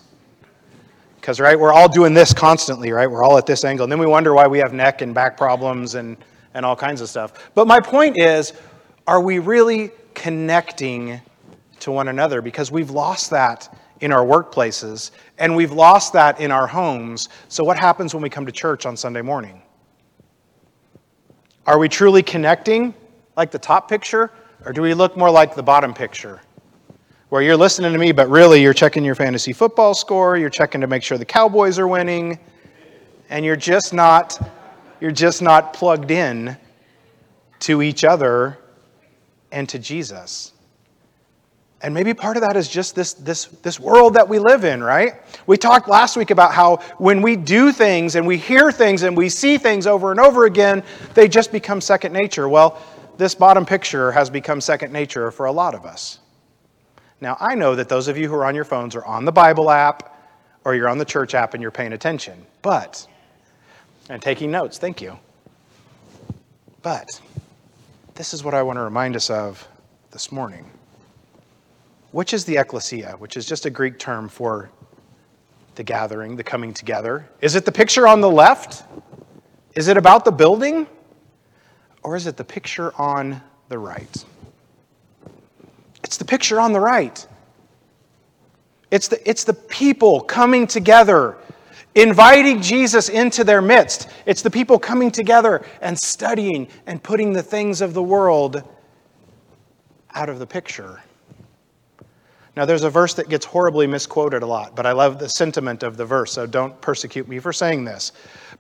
Because, 1.16 1.40
right, 1.40 1.60
we're 1.60 1.74
all 1.74 1.88
doing 1.88 2.14
this 2.14 2.34
constantly, 2.34 2.92
right? 2.92 3.10
We're 3.10 3.24
all 3.24 3.38
at 3.38 3.46
this 3.46 3.64
angle. 3.64 3.86
And 3.86 3.92
then 3.92 4.00
we 4.00 4.06
wonder 4.06 4.34
why 4.34 4.46
we 4.46 4.60
have 4.60 4.74
neck 4.74 5.02
and 5.02 5.14
back 5.14 5.38
problems 5.38 5.96
and 5.96 6.18
and 6.54 6.66
all 6.66 6.76
kinds 6.76 7.02
of 7.02 7.10
stuff. 7.10 7.52
But 7.54 7.68
my 7.68 7.80
point 7.80 8.18
is 8.18 8.54
are 9.08 9.22
we 9.22 9.40
really 9.40 9.92
connecting 10.14 11.20
to 11.82 11.92
one 11.92 12.08
another? 12.08 12.42
Because 12.42 12.72
we've 12.72 12.90
lost 12.90 13.30
that 13.32 13.76
in 14.04 14.12
our 14.12 14.26
workplaces 14.26 15.12
and 15.38 15.56
we've 15.56 15.72
lost 15.72 16.12
that 16.12 16.42
in 16.42 16.52
our 16.52 16.68
homes. 16.68 17.30
So, 17.48 17.64
what 17.64 17.78
happens 17.80 18.14
when 18.14 18.22
we 18.22 18.30
come 18.30 18.46
to 18.46 18.52
church 18.52 18.86
on 18.86 18.98
Sunday 18.98 19.22
morning? 19.22 19.62
Are 21.66 21.80
we 21.80 21.88
truly 21.88 22.22
connecting 22.22 22.94
like 23.38 23.50
the 23.50 23.60
top 23.60 23.90
picture, 23.90 24.30
or 24.66 24.74
do 24.74 24.82
we 24.82 24.94
look 24.94 25.16
more 25.16 25.32
like 25.32 25.56
the 25.56 25.64
bottom 25.64 25.94
picture? 25.94 26.42
Where 27.30 27.42
you're 27.42 27.58
listening 27.58 27.94
to 27.94 27.98
me, 27.98 28.12
but 28.12 28.30
really 28.30 28.62
you're 28.62 28.74
checking 28.74 29.04
your 29.04 29.16
fantasy 29.16 29.54
football 29.54 29.94
score, 29.94 30.38
you're 30.38 30.50
checking 30.50 30.82
to 30.82 30.88
make 30.88 31.02
sure 31.02 31.18
the 31.18 31.26
Cowboys 31.26 31.80
are 31.80 31.88
winning, 31.88 32.38
and 33.30 33.46
you're 33.46 33.56
just 33.56 33.94
not 33.94 34.52
you're 35.00 35.12
just 35.12 35.42
not 35.42 35.74
plugged 35.74 36.12
in 36.12 36.58
to 37.60 37.82
each 37.82 38.04
other 38.04 38.58
and 39.52 39.68
to 39.70 39.80
Jesus. 39.80 40.53
And 41.84 41.94
maybe 41.94 42.14
part 42.14 42.38
of 42.38 42.42
that 42.42 42.56
is 42.56 42.70
just 42.70 42.96
this, 42.96 43.14
this, 43.14 43.46
this 43.62 43.78
world 43.78 44.14
that 44.14 44.28
we 44.28 44.40
live 44.40 44.64
in, 44.64 44.82
right? 44.82 45.16
We 45.48 45.58
talked 45.58 45.90
last 45.90 46.16
week 46.16 46.32
about 46.32 46.54
how 46.54 46.78
when 46.98 47.22
we 47.22 47.36
do 47.36 47.74
things 47.74 48.16
and 48.16 48.26
we 48.26 48.38
hear 48.38 48.72
things 48.72 49.04
and 49.04 49.18
we 49.18 49.28
see 49.28 49.58
things 49.58 49.86
over 49.86 50.10
and 50.10 50.20
over 50.20 50.46
again, 50.46 50.82
they 51.14 51.28
just 51.28 51.52
become 51.52 51.82
second 51.82 52.14
nature. 52.14 52.48
Well, 52.48 52.82
this 53.18 53.36
bottom 53.36 53.66
picture 53.66 54.14
has 54.14 54.30
become 54.30 54.62
second 54.62 54.94
nature 54.94 55.30
for 55.30 55.48
a 55.48 55.52
lot 55.52 55.76
of 55.76 55.86
us. 55.86 56.20
Now, 57.20 57.36
I 57.42 57.54
know 57.54 57.76
that 57.76 57.90
those 57.90 58.08
of 58.08 58.18
you 58.18 58.30
who 58.30 58.36
are 58.36 58.46
on 58.46 58.56
your 58.56 58.66
phones 58.66 58.96
are 58.96 59.06
on 59.06 59.26
the 59.26 59.32
Bible 59.34 59.70
app 59.70 60.18
or 60.64 60.76
you're 60.76 60.90
on 60.90 60.98
the 60.98 61.06
church 61.06 61.36
app 61.36 61.54
and 61.54 61.62
you're 61.62 61.70
paying 61.70 61.92
attention. 61.92 62.46
But 62.62 63.06
and 64.10 64.22
taking 64.22 64.52
notes. 64.52 64.78
Thank 64.78 65.02
you. 65.02 65.20
But 66.82 67.20
this 68.16 68.34
is 68.34 68.42
what 68.42 68.54
I 68.54 68.62
want 68.64 68.78
to 68.78 68.84
remind 68.84 69.18
us 69.18 69.30
of 69.30 69.68
this 70.12 70.32
morning. 70.32 70.70
Which 72.14 72.32
is 72.32 72.46
the 72.46 72.58
ecclesia, 72.58 73.16
which 73.18 73.36
is 73.38 73.48
just 73.48 73.66
a 73.66 73.72
Greek 73.72 73.98
term 73.98 74.30
for 74.30 74.70
the 75.74 75.82
gathering, 75.82 76.36
the 76.36 76.44
coming 76.44 76.72
together? 76.72 77.28
Is 77.42 77.56
it 77.56 77.66
the 77.66 77.72
picture 77.72 78.08
on 78.08 78.22
the 78.22 78.30
left? 78.30 78.84
Is 79.74 79.88
it 79.88 79.98
about 79.98 80.24
the 80.24 80.32
building? 80.32 80.86
Or 82.04 82.16
is 82.16 82.28
it 82.28 82.38
the 82.38 82.44
picture 82.44 82.94
on 83.02 83.42
the 83.68 83.80
right? 83.80 84.26
It's 86.04 86.18
the 86.18 86.26
picture 86.26 86.60
on 86.60 86.72
the 86.72 86.80
right. 86.80 87.26
It's 88.92 89.08
the, 89.08 89.28
it's 89.28 89.44
the 89.44 89.56
people 89.56 90.22
coming 90.22 90.68
together 90.68 91.38
inviting 91.96 92.62
Jesus 92.62 93.10
into 93.10 93.44
their 93.44 93.60
midst. 93.60 94.08
It's 94.28 94.44
the 94.44 94.52
people 94.52 94.78
coming 94.78 95.10
together 95.10 95.66
and 95.82 95.98
studying 95.98 96.68
and 96.86 97.02
putting 97.02 97.34
the 97.34 97.42
things 97.42 97.82
of 97.82 97.96
the 97.96 98.04
world 98.04 98.62
out 100.14 100.30
of 100.30 100.38
the 100.38 100.46
picture. 100.46 101.02
Now, 102.56 102.66
there's 102.66 102.84
a 102.84 102.90
verse 102.90 103.16
that 103.16 103.30
gets 103.30 103.46
horribly 103.46 103.88
misquoted 103.88 104.44
a 104.44 104.46
lot, 104.46 104.76
but 104.76 104.86
I 104.86 104.92
love 104.92 105.18
the 105.18 105.28
sentiment 105.28 105.82
of 105.82 105.98
the 105.98 106.06
verse, 106.06 106.32
so 106.32 106.46
don't 106.46 106.80
persecute 106.82 107.28
me 107.28 107.40
for 107.40 107.52
saying 107.52 107.84
this. 107.84 108.12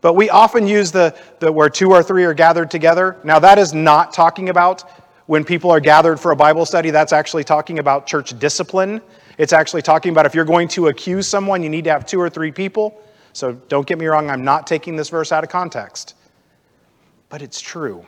But 0.01 0.13
we 0.13 0.31
often 0.31 0.65
use 0.65 0.91
the, 0.91 1.15
the 1.39 1.51
where 1.51 1.69
two 1.69 1.91
or 1.91 2.01
three 2.01 2.23
are 2.23 2.33
gathered 2.33 2.71
together. 2.71 3.17
Now, 3.23 3.37
that 3.39 3.59
is 3.59 3.71
not 3.71 4.11
talking 4.11 4.49
about 4.49 4.89
when 5.27 5.45
people 5.45 5.69
are 5.69 5.79
gathered 5.79 6.19
for 6.19 6.31
a 6.31 6.35
Bible 6.35 6.65
study, 6.65 6.89
that's 6.89 7.13
actually 7.13 7.43
talking 7.43 7.77
about 7.79 8.07
church 8.07 8.37
discipline. 8.39 8.99
It's 9.37 9.53
actually 9.53 9.83
talking 9.83 10.11
about 10.11 10.25
if 10.25 10.33
you're 10.33 10.43
going 10.43 10.67
to 10.69 10.87
accuse 10.87 11.27
someone, 11.27 11.61
you 11.61 11.69
need 11.69 11.83
to 11.83 11.91
have 11.91 12.05
two 12.05 12.19
or 12.19 12.29
three 12.29 12.51
people. 12.51 12.99
So 13.31 13.53
don't 13.53 13.85
get 13.85 13.99
me 13.99 14.07
wrong, 14.07 14.29
I'm 14.29 14.43
not 14.43 14.67
taking 14.67 14.95
this 14.95 15.09
verse 15.09 15.31
out 15.31 15.43
of 15.43 15.49
context. 15.49 16.15
But 17.29 17.41
it's 17.41 17.61
true. 17.61 18.05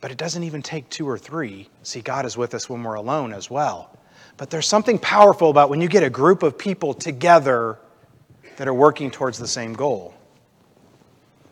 But 0.00 0.10
it 0.10 0.16
doesn't 0.16 0.42
even 0.44 0.62
take 0.62 0.88
two 0.88 1.08
or 1.08 1.18
three. 1.18 1.68
See, 1.82 2.00
God 2.00 2.24
is 2.24 2.36
with 2.36 2.54
us 2.54 2.70
when 2.70 2.82
we're 2.82 2.94
alone 2.94 3.32
as 3.32 3.50
well. 3.50 3.96
But 4.36 4.48
there's 4.48 4.66
something 4.66 4.98
powerful 4.98 5.50
about 5.50 5.68
when 5.68 5.80
you 5.80 5.88
get 5.88 6.02
a 6.02 6.10
group 6.10 6.42
of 6.42 6.56
people 6.56 6.94
together 6.94 7.78
that 8.56 8.66
are 8.66 8.74
working 8.74 9.10
towards 9.10 9.38
the 9.38 9.48
same 9.48 9.74
goal. 9.74 10.14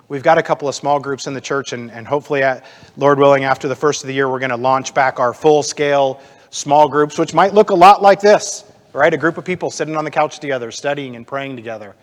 We've 0.08 0.22
got 0.22 0.38
a 0.38 0.42
couple 0.42 0.68
of 0.68 0.74
small 0.74 0.98
groups 0.98 1.26
in 1.26 1.34
the 1.34 1.40
church, 1.40 1.74
and, 1.74 1.90
and 1.90 2.06
hopefully, 2.06 2.42
at, 2.42 2.64
Lord 2.96 3.18
willing, 3.18 3.44
after 3.44 3.68
the 3.68 3.76
first 3.76 4.02
of 4.02 4.08
the 4.08 4.14
year, 4.14 4.30
we're 4.30 4.38
going 4.38 4.50
to 4.50 4.56
launch 4.56 4.94
back 4.94 5.20
our 5.20 5.34
full 5.34 5.62
scale 5.62 6.22
small 6.48 6.88
groups, 6.88 7.18
which 7.18 7.34
might 7.34 7.52
look 7.52 7.68
a 7.68 7.74
lot 7.74 8.00
like 8.00 8.20
this, 8.20 8.64
right? 8.94 9.12
A 9.12 9.18
group 9.18 9.36
of 9.36 9.44
people 9.44 9.70
sitting 9.70 9.96
on 9.96 10.04
the 10.04 10.10
couch 10.10 10.38
together, 10.38 10.70
studying 10.70 11.14
and 11.14 11.26
praying 11.26 11.56
together. 11.56 11.94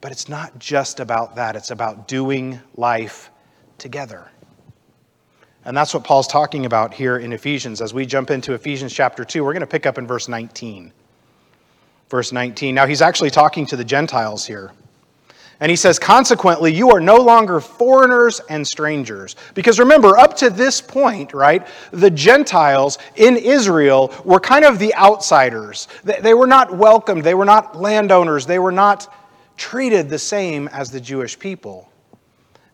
But 0.00 0.12
it's 0.12 0.28
not 0.28 0.56
just 0.60 1.00
about 1.00 1.34
that, 1.34 1.56
it's 1.56 1.72
about 1.72 2.06
doing 2.06 2.60
life 2.76 3.30
together. 3.78 4.30
And 5.64 5.76
that's 5.76 5.94
what 5.94 6.04
Paul's 6.04 6.26
talking 6.26 6.66
about 6.66 6.92
here 6.92 7.18
in 7.18 7.32
Ephesians. 7.32 7.80
As 7.80 7.94
we 7.94 8.04
jump 8.04 8.30
into 8.30 8.52
Ephesians 8.52 8.92
chapter 8.92 9.24
2, 9.24 9.42
we're 9.42 9.52
going 9.52 9.60
to 9.60 9.66
pick 9.66 9.86
up 9.86 9.96
in 9.96 10.06
verse 10.06 10.28
19. 10.28 10.92
Verse 12.10 12.32
19. 12.32 12.74
Now, 12.74 12.86
he's 12.86 13.00
actually 13.00 13.30
talking 13.30 13.64
to 13.66 13.76
the 13.76 13.84
Gentiles 13.84 14.46
here. 14.46 14.72
And 15.60 15.70
he 15.70 15.76
says, 15.76 15.98
consequently, 15.98 16.74
you 16.74 16.90
are 16.90 17.00
no 17.00 17.16
longer 17.16 17.60
foreigners 17.60 18.40
and 18.50 18.66
strangers. 18.66 19.36
Because 19.54 19.78
remember, 19.78 20.18
up 20.18 20.36
to 20.38 20.50
this 20.50 20.80
point, 20.80 21.32
right, 21.32 21.66
the 21.92 22.10
Gentiles 22.10 22.98
in 23.16 23.36
Israel 23.36 24.12
were 24.24 24.40
kind 24.40 24.64
of 24.64 24.78
the 24.78 24.94
outsiders. 24.96 25.88
They 26.02 26.34
were 26.34 26.46
not 26.46 26.76
welcomed, 26.76 27.24
they 27.24 27.34
were 27.34 27.44
not 27.44 27.80
landowners, 27.80 28.46
they 28.46 28.58
were 28.58 28.72
not 28.72 29.14
treated 29.56 30.10
the 30.10 30.18
same 30.18 30.68
as 30.68 30.90
the 30.90 31.00
Jewish 31.00 31.38
people. 31.38 31.88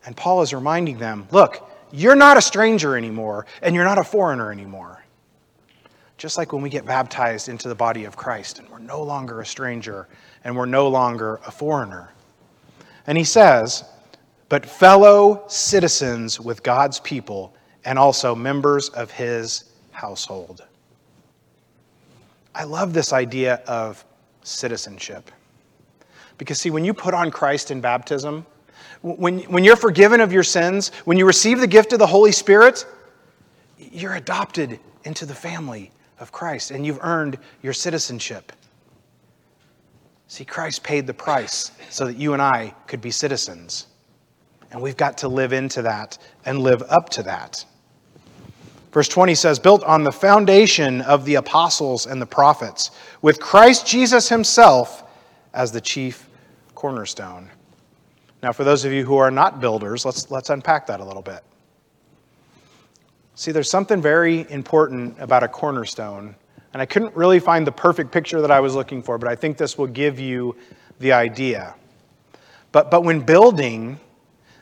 And 0.06 0.16
Paul 0.16 0.40
is 0.42 0.54
reminding 0.54 0.98
them 0.98 1.28
look, 1.30 1.69
you're 1.92 2.16
not 2.16 2.36
a 2.36 2.42
stranger 2.42 2.96
anymore, 2.96 3.46
and 3.62 3.74
you're 3.74 3.84
not 3.84 3.98
a 3.98 4.04
foreigner 4.04 4.52
anymore. 4.52 5.04
Just 6.16 6.36
like 6.36 6.52
when 6.52 6.62
we 6.62 6.68
get 6.68 6.84
baptized 6.84 7.48
into 7.48 7.68
the 7.68 7.74
body 7.74 8.04
of 8.04 8.16
Christ, 8.16 8.58
and 8.58 8.68
we're 8.68 8.78
no 8.78 9.02
longer 9.02 9.40
a 9.40 9.46
stranger, 9.46 10.06
and 10.44 10.56
we're 10.56 10.66
no 10.66 10.88
longer 10.88 11.40
a 11.46 11.50
foreigner. 11.50 12.12
And 13.06 13.16
he 13.16 13.24
says, 13.24 13.84
but 14.48 14.66
fellow 14.66 15.44
citizens 15.46 16.40
with 16.40 16.62
God's 16.62 17.00
people 17.00 17.54
and 17.84 17.98
also 17.98 18.34
members 18.34 18.88
of 18.90 19.10
his 19.10 19.72
household. 19.92 20.66
I 22.54 22.64
love 22.64 22.92
this 22.92 23.12
idea 23.12 23.62
of 23.66 24.04
citizenship. 24.42 25.30
Because, 26.36 26.58
see, 26.58 26.70
when 26.70 26.84
you 26.84 26.92
put 26.92 27.14
on 27.14 27.30
Christ 27.30 27.70
in 27.70 27.80
baptism, 27.80 28.44
when, 29.02 29.40
when 29.42 29.64
you're 29.64 29.76
forgiven 29.76 30.20
of 30.20 30.32
your 30.32 30.42
sins, 30.42 30.90
when 31.04 31.18
you 31.18 31.26
receive 31.26 31.60
the 31.60 31.66
gift 31.66 31.92
of 31.92 31.98
the 31.98 32.06
Holy 32.06 32.32
Spirit, 32.32 32.86
you're 33.78 34.14
adopted 34.14 34.78
into 35.04 35.26
the 35.26 35.34
family 35.34 35.90
of 36.18 36.32
Christ 36.32 36.70
and 36.70 36.84
you've 36.84 36.98
earned 37.02 37.38
your 37.62 37.72
citizenship. 37.72 38.52
See, 40.28 40.44
Christ 40.44 40.84
paid 40.84 41.06
the 41.06 41.14
price 41.14 41.72
so 41.88 42.06
that 42.06 42.16
you 42.16 42.34
and 42.34 42.42
I 42.42 42.74
could 42.86 43.00
be 43.00 43.10
citizens. 43.10 43.86
And 44.70 44.80
we've 44.80 44.96
got 44.96 45.18
to 45.18 45.28
live 45.28 45.52
into 45.52 45.82
that 45.82 46.18
and 46.44 46.60
live 46.60 46.82
up 46.88 47.08
to 47.10 47.24
that. 47.24 47.64
Verse 48.92 49.08
20 49.08 49.34
says, 49.34 49.58
Built 49.58 49.82
on 49.84 50.04
the 50.04 50.12
foundation 50.12 51.00
of 51.02 51.24
the 51.24 51.36
apostles 51.36 52.06
and 52.06 52.20
the 52.20 52.26
prophets, 52.26 52.90
with 53.22 53.40
Christ 53.40 53.86
Jesus 53.86 54.28
himself 54.28 55.04
as 55.52 55.72
the 55.72 55.80
chief 55.80 56.28
cornerstone. 56.74 57.50
Now, 58.42 58.52
for 58.52 58.64
those 58.64 58.84
of 58.84 58.92
you 58.92 59.04
who 59.04 59.16
are 59.16 59.30
not 59.30 59.60
builders, 59.60 60.04
let's, 60.04 60.30
let's 60.30 60.50
unpack 60.50 60.86
that 60.86 61.00
a 61.00 61.04
little 61.04 61.22
bit. 61.22 61.44
See, 63.34 63.52
there's 63.52 63.70
something 63.70 64.00
very 64.00 64.50
important 64.50 65.16
about 65.18 65.42
a 65.42 65.48
cornerstone 65.48 66.34
and 66.72 66.80
I 66.80 66.86
couldn't 66.86 67.16
really 67.16 67.40
find 67.40 67.66
the 67.66 67.72
perfect 67.72 68.12
picture 68.12 68.40
that 68.40 68.50
I 68.50 68.60
was 68.60 68.74
looking 68.74 69.02
for, 69.02 69.18
but 69.18 69.28
I 69.28 69.34
think 69.34 69.56
this 69.56 69.76
will 69.76 69.88
give 69.88 70.20
you 70.20 70.56
the 71.00 71.12
idea. 71.12 71.74
But, 72.72 72.90
but 72.90 73.02
when 73.02 73.20
building, 73.20 73.98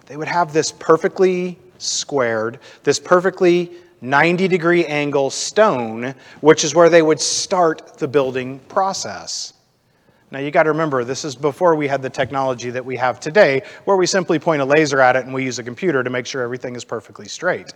they 0.06 0.16
would 0.16 0.28
have 0.28 0.52
this 0.52 0.72
perfectly 0.72 1.58
squared, 1.76 2.60
this 2.82 2.98
perfectly 2.98 3.72
90 4.00 4.48
degree 4.48 4.86
angle 4.86 5.28
stone, 5.28 6.14
which 6.40 6.64
is 6.64 6.74
where 6.74 6.88
they 6.88 7.02
would 7.02 7.20
start 7.20 7.98
the 7.98 8.08
building 8.08 8.58
process. 8.60 9.52
Now 10.30 10.40
you 10.40 10.50
got 10.50 10.64
to 10.64 10.70
remember, 10.70 11.04
this 11.04 11.24
is 11.24 11.34
before 11.34 11.74
we 11.74 11.88
had 11.88 12.02
the 12.02 12.10
technology 12.10 12.70
that 12.70 12.84
we 12.84 12.96
have 12.96 13.18
today, 13.18 13.62
where 13.84 13.96
we 13.96 14.06
simply 14.06 14.38
point 14.38 14.60
a 14.60 14.64
laser 14.64 15.00
at 15.00 15.16
it 15.16 15.24
and 15.24 15.32
we 15.32 15.44
use 15.44 15.58
a 15.58 15.62
computer 15.62 16.02
to 16.02 16.10
make 16.10 16.26
sure 16.26 16.42
everything 16.42 16.76
is 16.76 16.84
perfectly 16.84 17.26
straight 17.26 17.72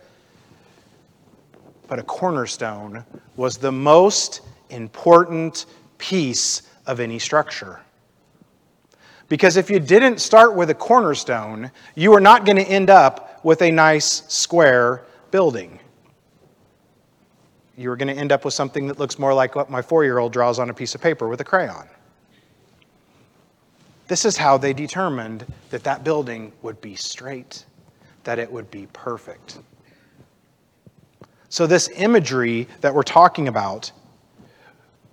but 1.93 1.99
a 1.99 2.03
cornerstone 2.03 3.05
was 3.35 3.57
the 3.57 3.71
most 3.71 4.41
important 4.71 5.67
piece 5.99 6.63
of 6.87 6.99
any 6.99 7.19
structure. 7.19 7.79
Because 9.29 9.57
if 9.57 9.69
you 9.69 9.79
didn't 9.79 10.19
start 10.19 10.55
with 10.55 10.71
a 10.71 10.73
cornerstone, 10.73 11.71
you 11.93 12.13
are 12.13 12.19
not 12.19 12.45
going 12.45 12.55
to 12.57 12.63
end 12.63 12.89
up 12.89 13.43
with 13.43 13.61
a 13.61 13.69
nice 13.69 14.23
square 14.27 15.03
building. 15.29 15.79
You 17.77 17.91
are 17.91 17.95
going 17.95 18.13
to 18.13 18.19
end 18.19 18.31
up 18.31 18.45
with 18.45 18.55
something 18.55 18.87
that 18.87 18.97
looks 18.97 19.17
more 19.17 19.33
like 19.33 19.55
what 19.55 19.69
my 19.69 19.81
four 19.83 20.03
year 20.03 20.17
old 20.17 20.33
draws 20.33 20.57
on 20.57 20.71
a 20.71 20.73
piece 20.73 20.95
of 20.95 21.01
paper 21.01 21.27
with 21.27 21.41
a 21.41 21.43
crayon. 21.43 21.87
This 24.13 24.25
is 24.25 24.37
how 24.37 24.59
they 24.59 24.73
determined 24.73 25.43
that 25.71 25.83
that 25.85 26.03
building 26.03 26.51
would 26.61 26.79
be 26.81 26.93
straight, 26.93 27.65
that 28.25 28.37
it 28.37 28.51
would 28.51 28.69
be 28.69 28.85
perfect. 28.93 29.57
So, 31.49 31.65
this 31.65 31.89
imagery 31.95 32.67
that 32.81 32.93
we're 32.93 33.01
talking 33.01 33.47
about 33.47 33.91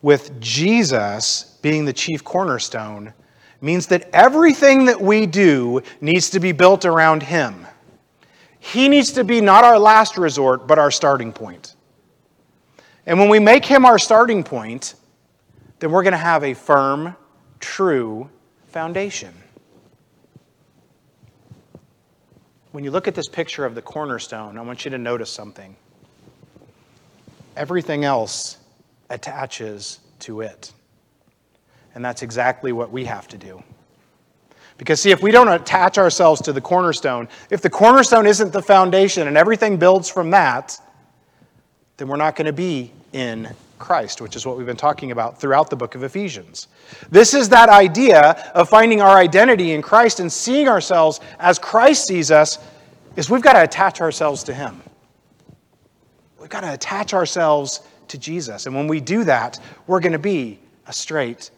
with 0.03 0.39
Jesus 0.39 1.57
being 1.63 1.87
the 1.87 1.95
chief 1.95 2.23
cornerstone 2.23 3.15
means 3.63 3.87
that 3.87 4.07
everything 4.13 4.85
that 4.85 5.01
we 5.01 5.25
do 5.25 5.81
needs 6.03 6.29
to 6.29 6.39
be 6.39 6.53
built 6.53 6.85
around 6.85 7.23
Him. 7.23 7.67
He 8.59 8.87
needs 8.87 9.13
to 9.13 9.25
be 9.25 9.41
not 9.41 9.65
our 9.65 9.79
last 9.79 10.19
resort, 10.19 10.67
but 10.67 10.79
our 10.79 10.91
starting 10.91 11.33
point. 11.33 11.75
And 13.07 13.19
when 13.19 13.31
we 13.31 13.39
make 13.39 13.65
Him 13.65 13.87
our 13.87 13.99
starting 13.99 14.45
point, 14.45 14.95
then 15.79 15.91
we're 15.91 16.03
going 16.03 16.13
to 16.13 16.19
have 16.19 16.45
a 16.45 16.53
firm, 16.53 17.17
true 17.61 18.29
foundation. 18.71 19.35
When 22.73 22.85
you 22.85 22.91
look 22.91 23.09
at 23.09 23.15
this 23.15 23.29
picture 23.29 23.65
of 23.65 23.75
the 23.75 23.83
cornerstone, 23.83 24.57
I 24.57 24.63
want 24.63 24.85
you 24.85 24.91
to 24.93 24.99
notice 24.99 25.31
something 25.31 25.77
everything 27.57 28.05
else 28.05 28.57
attaches 29.11 29.99
to 30.21 30.41
it. 30.41 30.73
And 31.95 32.05
that's 32.05 32.23
exactly 32.23 32.73
what 32.73 32.91
we 32.91 33.05
have 33.05 33.27
to 33.29 33.37
do. 33.37 33.63
Because, 34.79 35.03
see, 35.03 35.11
if 35.11 35.21
we 35.21 35.31
don't 35.31 35.49
attach 35.49 35.99
ourselves 35.99 36.41
to 36.43 36.55
the 36.55 36.61
cornerstone, 36.61 37.29
if 37.51 37.61
the 37.61 37.69
cornerstone 37.69 38.25
isn't 38.25 38.53
the 38.53 38.63
foundation 38.63 39.29
and 39.29 39.37
everything 39.37 39.77
builds 39.77 40.09
from 40.09 40.31
that, 40.31 40.81
then 41.99 42.09
we're 42.09 42.17
not 42.17 42.35
going 42.35 42.47
to 42.47 42.53
be 42.53 42.93
in 43.13 43.55
Christ, 43.81 44.21
which 44.21 44.37
is 44.37 44.47
what 44.47 44.57
we've 44.57 44.67
been 44.67 44.77
talking 44.77 45.11
about 45.11 45.41
throughout 45.41 45.71
the 45.71 45.77
book 45.77 45.97
of 45.97 46.05
Ephesians. 46.05 46.69
This 47.11 47.35
is 47.35 47.49
that 47.49 47.69
idea 47.69 48.53
of 48.55 48.69
finding 48.69 49.01
our 49.01 49.17
identity 49.17 49.73
in 49.73 49.83
Christ 49.83 50.21
and 50.21 50.33
seeing 50.33 50.69
ourselves 50.69 51.19
as 51.41 51.59
Christ 51.59 52.07
sees 52.07 52.31
us, 52.31 52.59
is 53.17 53.29
we've 53.29 53.43
got 53.43 53.55
to 53.55 53.63
attach 53.65 54.01
ourselves 54.01 54.45
to 54.45 54.55
Him. 54.55 54.81
We've 56.39 56.49
got 56.49 56.61
to 56.61 56.73
attach 56.73 57.13
ourselves 57.13 57.81
to 58.09 58.19
Jesus. 58.19 58.67
And 58.67 58.75
when 58.77 58.87
we 58.87 59.01
do 59.01 59.25
that, 59.25 59.59
we're 59.87 60.01
going 60.01 60.13
to 60.13 60.19
be 60.19 60.61
a 60.87 60.93
straight, 60.93 61.51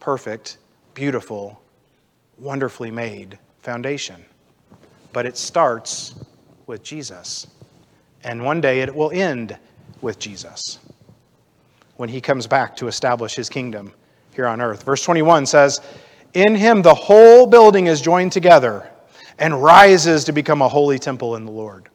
perfect, 0.00 0.58
beautiful, 0.92 1.62
wonderfully 2.38 2.90
made 2.90 3.38
foundation. 3.62 4.24
But 5.12 5.24
it 5.24 5.36
starts 5.36 6.14
with 6.66 6.82
Jesus. 6.82 7.46
And 8.24 8.44
one 8.44 8.60
day 8.60 8.80
it 8.80 8.94
will 8.94 9.10
end 9.12 9.56
with 10.02 10.18
Jesus 10.18 10.78
when 11.98 12.08
he 12.08 12.20
comes 12.20 12.46
back 12.46 12.76
to 12.76 12.86
establish 12.86 13.34
his 13.34 13.48
kingdom 13.48 13.92
here 14.32 14.46
on 14.46 14.60
earth. 14.60 14.84
Verse 14.84 15.02
21 15.02 15.44
says, 15.46 15.80
In 16.32 16.54
him 16.54 16.80
the 16.80 16.94
whole 16.94 17.46
building 17.46 17.88
is 17.88 18.00
joined 18.00 18.30
together 18.30 18.88
and 19.38 19.62
rises 19.62 20.24
to 20.24 20.32
become 20.32 20.62
a 20.62 20.68
holy 20.68 20.98
temple 20.98 21.34
in 21.34 21.44
the 21.44 21.50
Lord. 21.50 21.88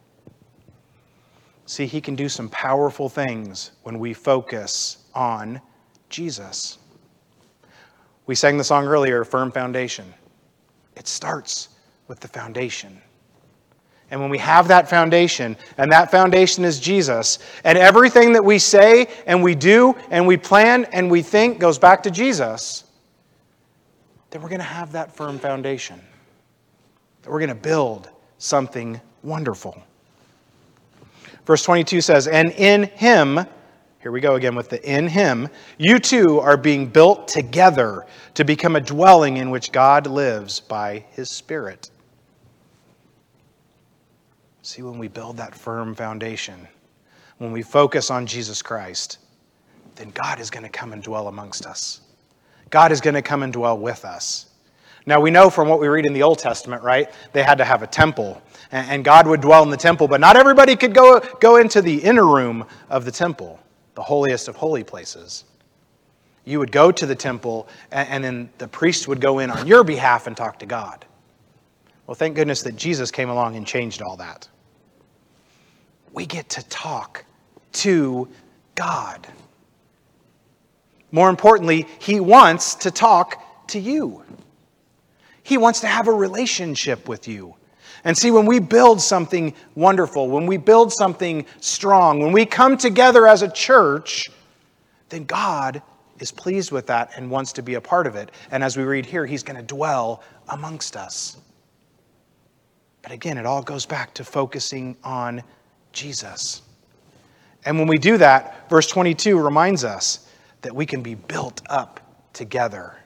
See, 1.64 1.86
he 1.86 2.02
can 2.02 2.14
do 2.14 2.28
some 2.28 2.50
powerful 2.50 3.08
things 3.08 3.72
when 3.82 3.98
we 3.98 4.12
focus 4.12 4.98
on 5.14 5.58
Jesus. 6.10 6.78
We 8.26 8.34
sang 8.34 8.58
the 8.58 8.64
song 8.64 8.86
earlier, 8.86 9.24
Firm 9.24 9.50
Foundation. 9.50 10.12
It 10.96 11.08
starts 11.08 11.70
with 12.08 12.20
the 12.20 12.28
foundation. 12.28 13.00
And 14.10 14.20
when 14.20 14.30
we 14.30 14.38
have 14.38 14.68
that 14.68 14.88
foundation, 14.88 15.56
and 15.78 15.90
that 15.90 16.10
foundation 16.10 16.64
is 16.64 16.78
Jesus, 16.78 17.38
and 17.64 17.76
everything 17.78 18.32
that 18.34 18.44
we 18.44 18.58
say 18.58 19.08
and 19.26 19.42
we 19.42 19.54
do 19.54 19.94
and 20.10 20.26
we 20.26 20.36
plan 20.36 20.84
and 20.92 21.10
we 21.10 21.22
think 21.22 21.58
goes 21.58 21.78
back 21.78 22.02
to 22.04 22.10
Jesus, 22.10 22.84
then 24.30 24.42
we're 24.42 24.48
going 24.48 24.60
to 24.60 24.64
have 24.64 24.92
that 24.92 25.14
firm 25.14 25.38
foundation. 25.38 26.00
That 27.22 27.30
we're 27.30 27.40
going 27.40 27.48
to 27.48 27.54
build 27.54 28.10
something 28.38 29.00
wonderful. 29.22 29.82
Verse 31.46 31.62
22 31.62 32.00
says, 32.00 32.26
And 32.26 32.50
in 32.52 32.84
him, 32.84 33.40
here 34.00 34.12
we 34.12 34.20
go 34.20 34.34
again 34.34 34.54
with 34.54 34.68
the 34.68 34.82
in 34.88 35.08
him, 35.08 35.48
you 35.78 35.98
too 35.98 36.40
are 36.40 36.56
being 36.56 36.86
built 36.86 37.28
together 37.28 38.06
to 38.34 38.44
become 38.44 38.76
a 38.76 38.80
dwelling 38.80 39.38
in 39.38 39.50
which 39.50 39.72
God 39.72 40.06
lives 40.06 40.60
by 40.60 41.04
his 41.12 41.30
Spirit. 41.30 41.90
See, 44.64 44.80
when 44.80 44.98
we 44.98 45.08
build 45.08 45.36
that 45.36 45.54
firm 45.54 45.94
foundation, 45.94 46.66
when 47.36 47.52
we 47.52 47.60
focus 47.60 48.10
on 48.10 48.24
Jesus 48.24 48.62
Christ, 48.62 49.18
then 49.96 50.10
God 50.12 50.40
is 50.40 50.48
going 50.48 50.62
to 50.62 50.70
come 50.70 50.94
and 50.94 51.02
dwell 51.02 51.28
amongst 51.28 51.66
us. 51.66 52.00
God 52.70 52.90
is 52.90 53.02
going 53.02 53.12
to 53.12 53.20
come 53.20 53.42
and 53.42 53.52
dwell 53.52 53.76
with 53.76 54.06
us. 54.06 54.46
Now, 55.04 55.20
we 55.20 55.30
know 55.30 55.50
from 55.50 55.68
what 55.68 55.80
we 55.80 55.88
read 55.88 56.06
in 56.06 56.14
the 56.14 56.22
Old 56.22 56.38
Testament, 56.38 56.82
right? 56.82 57.10
They 57.34 57.42
had 57.42 57.58
to 57.58 57.64
have 57.64 57.82
a 57.82 57.86
temple, 57.86 58.40
and 58.72 59.04
God 59.04 59.26
would 59.26 59.42
dwell 59.42 59.62
in 59.64 59.68
the 59.68 59.76
temple, 59.76 60.08
but 60.08 60.18
not 60.18 60.34
everybody 60.34 60.76
could 60.76 60.94
go, 60.94 61.20
go 61.40 61.56
into 61.56 61.82
the 61.82 62.02
inner 62.02 62.26
room 62.26 62.64
of 62.88 63.04
the 63.04 63.12
temple, 63.12 63.60
the 63.96 64.02
holiest 64.02 64.48
of 64.48 64.56
holy 64.56 64.82
places. 64.82 65.44
You 66.46 66.58
would 66.58 66.72
go 66.72 66.90
to 66.90 67.04
the 67.04 67.14
temple, 67.14 67.68
and 67.90 68.24
then 68.24 68.48
the 68.56 68.68
priest 68.68 69.08
would 69.08 69.20
go 69.20 69.40
in 69.40 69.50
on 69.50 69.66
your 69.66 69.84
behalf 69.84 70.26
and 70.26 70.34
talk 70.34 70.58
to 70.60 70.66
God. 70.66 71.04
Well, 72.06 72.14
thank 72.14 72.34
goodness 72.34 72.62
that 72.62 72.76
Jesus 72.76 73.10
came 73.10 73.28
along 73.28 73.56
and 73.56 73.66
changed 73.66 74.00
all 74.00 74.16
that. 74.16 74.48
We 76.14 76.26
get 76.26 76.48
to 76.50 76.62
talk 76.68 77.24
to 77.72 78.28
God. 78.76 79.26
More 81.10 81.28
importantly, 81.28 81.86
He 81.98 82.20
wants 82.20 82.76
to 82.76 82.90
talk 82.90 83.66
to 83.68 83.80
you. 83.80 84.22
He 85.42 85.58
wants 85.58 85.80
to 85.80 85.86
have 85.88 86.08
a 86.08 86.12
relationship 86.12 87.08
with 87.08 87.28
you. 87.28 87.56
And 88.04 88.16
see, 88.16 88.30
when 88.30 88.46
we 88.46 88.60
build 88.60 89.00
something 89.00 89.54
wonderful, 89.74 90.28
when 90.28 90.46
we 90.46 90.56
build 90.56 90.92
something 90.92 91.44
strong, 91.60 92.20
when 92.20 92.32
we 92.32 92.46
come 92.46 92.76
together 92.76 93.26
as 93.26 93.42
a 93.42 93.50
church, 93.50 94.28
then 95.08 95.24
God 95.24 95.82
is 96.20 96.30
pleased 96.30 96.70
with 96.70 96.86
that 96.86 97.10
and 97.16 97.30
wants 97.30 97.52
to 97.54 97.62
be 97.62 97.74
a 97.74 97.80
part 97.80 98.06
of 98.06 98.14
it. 98.14 98.30
And 98.50 98.62
as 98.62 98.76
we 98.76 98.84
read 98.84 99.04
here, 99.04 99.26
He's 99.26 99.42
going 99.42 99.56
to 99.56 99.62
dwell 99.62 100.22
amongst 100.48 100.96
us. 100.96 101.38
But 103.02 103.12
again, 103.12 103.36
it 103.36 103.46
all 103.46 103.62
goes 103.62 103.84
back 103.84 104.14
to 104.14 104.24
focusing 104.24 104.96
on 105.02 105.42
Jesus. 105.94 106.62
And 107.64 107.78
when 107.78 107.88
we 107.88 107.98
do 107.98 108.18
that, 108.18 108.68
verse 108.68 108.88
22 108.88 109.38
reminds 109.38 109.84
us 109.84 110.28
that 110.62 110.74
we 110.74 110.84
can 110.86 111.02
be 111.02 111.14
built 111.14 111.62
up 111.68 112.00
together. 112.32 112.96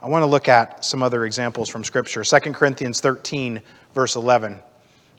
I 0.00 0.08
want 0.08 0.22
to 0.22 0.26
look 0.26 0.48
at 0.48 0.84
some 0.84 1.02
other 1.02 1.24
examples 1.26 1.68
from 1.68 1.84
Scripture. 1.84 2.22
2 2.24 2.38
Corinthians 2.52 3.00
13, 3.00 3.60
verse 3.94 4.16
11. 4.16 4.60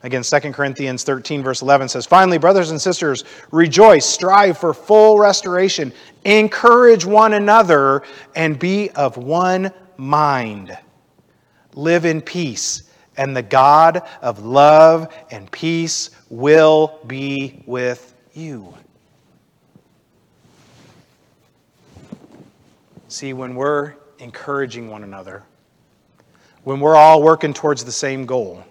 Again, 0.04 0.22
2 0.22 0.52
Corinthians 0.52 1.04
13, 1.04 1.42
verse 1.42 1.62
11 1.62 1.88
says, 1.88 2.06
Finally, 2.06 2.38
brothers 2.38 2.72
and 2.72 2.80
sisters, 2.80 3.24
rejoice, 3.52 4.04
strive 4.04 4.58
for 4.58 4.74
full 4.74 5.18
restoration, 5.18 5.92
encourage 6.24 7.04
one 7.04 7.34
another, 7.34 8.02
and 8.34 8.58
be 8.58 8.90
of 8.90 9.16
one 9.16 9.70
mind. 9.96 10.76
Live 11.74 12.04
in 12.04 12.20
peace, 12.20 12.90
and 13.16 13.36
the 13.36 13.42
God 13.42 14.02
of 14.20 14.44
love 14.44 15.14
and 15.30 15.50
peace 15.52 16.10
will 16.32 16.98
be 17.06 17.62
with 17.66 18.14
you. 18.32 18.72
See, 23.08 23.34
when 23.34 23.54
we're 23.54 23.96
encouraging 24.18 24.88
one 24.88 25.04
another, 25.04 25.42
when 26.64 26.80
we're 26.80 26.96
all 26.96 27.22
working 27.22 27.52
towards 27.52 27.84
the 27.84 27.92
same 27.92 28.24
goal, 28.24 28.64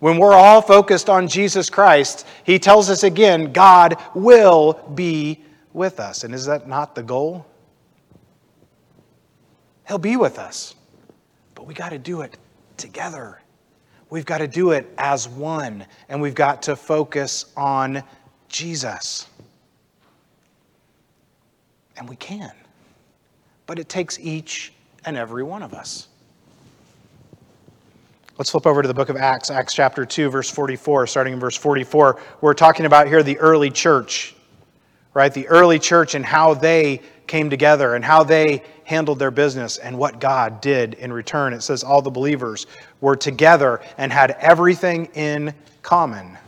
when 0.00 0.18
we're 0.18 0.34
all 0.34 0.60
focused 0.60 1.08
on 1.08 1.28
Jesus 1.28 1.70
Christ, 1.70 2.26
he 2.42 2.58
tells 2.58 2.90
us 2.90 3.04
again, 3.04 3.52
God 3.52 3.96
will 4.12 4.72
be 4.96 5.44
with 5.72 6.00
us. 6.00 6.24
And 6.24 6.34
is 6.34 6.46
that 6.46 6.66
not 6.66 6.96
the 6.96 7.04
goal? 7.04 7.46
He'll 9.86 9.98
be 9.98 10.16
with 10.16 10.40
us. 10.40 10.74
But 11.54 11.66
we 11.66 11.74
got 11.74 11.90
to 11.90 11.98
do 11.98 12.22
it 12.22 12.36
together. 12.76 13.38
We've 14.10 14.26
got 14.26 14.38
to 14.38 14.48
do 14.48 14.70
it 14.72 14.92
as 14.96 15.28
one, 15.28 15.84
and 16.08 16.20
we've 16.20 16.34
got 16.34 16.62
to 16.62 16.76
focus 16.76 17.46
on 17.56 18.02
Jesus. 18.48 19.26
And 21.96 22.08
we 22.08 22.16
can 22.16 22.52
but 23.68 23.78
it 23.78 23.88
takes 23.88 24.18
each 24.18 24.72
and 25.04 25.16
every 25.16 25.44
one 25.44 25.62
of 25.62 25.74
us. 25.74 26.08
Let's 28.38 28.50
flip 28.50 28.66
over 28.66 28.82
to 28.82 28.88
the 28.88 28.94
book 28.94 29.10
of 29.10 29.16
Acts, 29.16 29.50
Acts 29.50 29.74
chapter 29.74 30.06
2, 30.06 30.30
verse 30.30 30.50
44, 30.50 31.06
starting 31.06 31.34
in 31.34 31.40
verse 31.40 31.56
44. 31.56 32.18
We're 32.40 32.54
talking 32.54 32.86
about 32.86 33.08
here 33.08 33.22
the 33.22 33.38
early 33.38 33.70
church, 33.70 34.34
right? 35.18 35.34
The 35.34 35.48
early 35.48 35.80
church 35.80 36.14
and 36.14 36.24
how 36.24 36.54
they 36.54 37.02
came 37.26 37.50
together 37.50 37.96
and 37.96 38.04
how 38.04 38.22
they 38.22 38.62
handled 38.84 39.18
their 39.18 39.32
business 39.32 39.78
and 39.78 39.98
what 39.98 40.20
God 40.20 40.60
did 40.60 40.94
in 40.94 41.12
return. 41.12 41.52
It 41.52 41.62
says 41.62 41.82
all 41.82 42.00
the 42.00 42.08
believers 42.08 42.68
were 43.00 43.16
together 43.16 43.80
and 43.98 44.12
had 44.12 44.30
everything 44.38 45.06
in 45.14 45.52
common. 45.82 46.38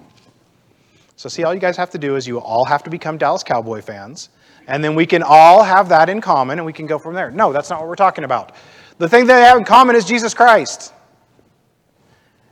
So, 1.17 1.29
see, 1.29 1.43
all 1.43 1.53
you 1.53 1.59
guys 1.59 1.77
have 1.77 1.91
to 1.91 1.99
do 1.99 2.15
is 2.15 2.29
you 2.29 2.39
all 2.39 2.65
have 2.65 2.85
to 2.85 2.91
become 2.91 3.19
Dallas 3.19 3.43
Cowboy 3.43 3.83
fans 3.83 4.29
and 4.69 4.85
then 4.85 4.95
we 4.95 5.05
can 5.05 5.25
all 5.25 5.65
have 5.65 5.89
that 5.89 6.09
in 6.09 6.21
common 6.21 6.61
and 6.61 6.65
we 6.65 6.73
can 6.73 6.87
go 6.87 6.97
from 6.97 7.13
there. 7.13 7.33
No, 7.33 7.53
that's 7.53 7.71
not 7.71 7.81
what 7.81 7.89
we're 7.89 7.97
talking 7.97 8.23
about. 8.23 8.53
The 8.99 9.09
thing 9.09 9.27
they 9.27 9.41
have 9.41 9.59
in 9.59 9.65
common 9.65 9.97
is 9.97 10.05
Jesus 10.05 10.33
Christ. 10.33 10.93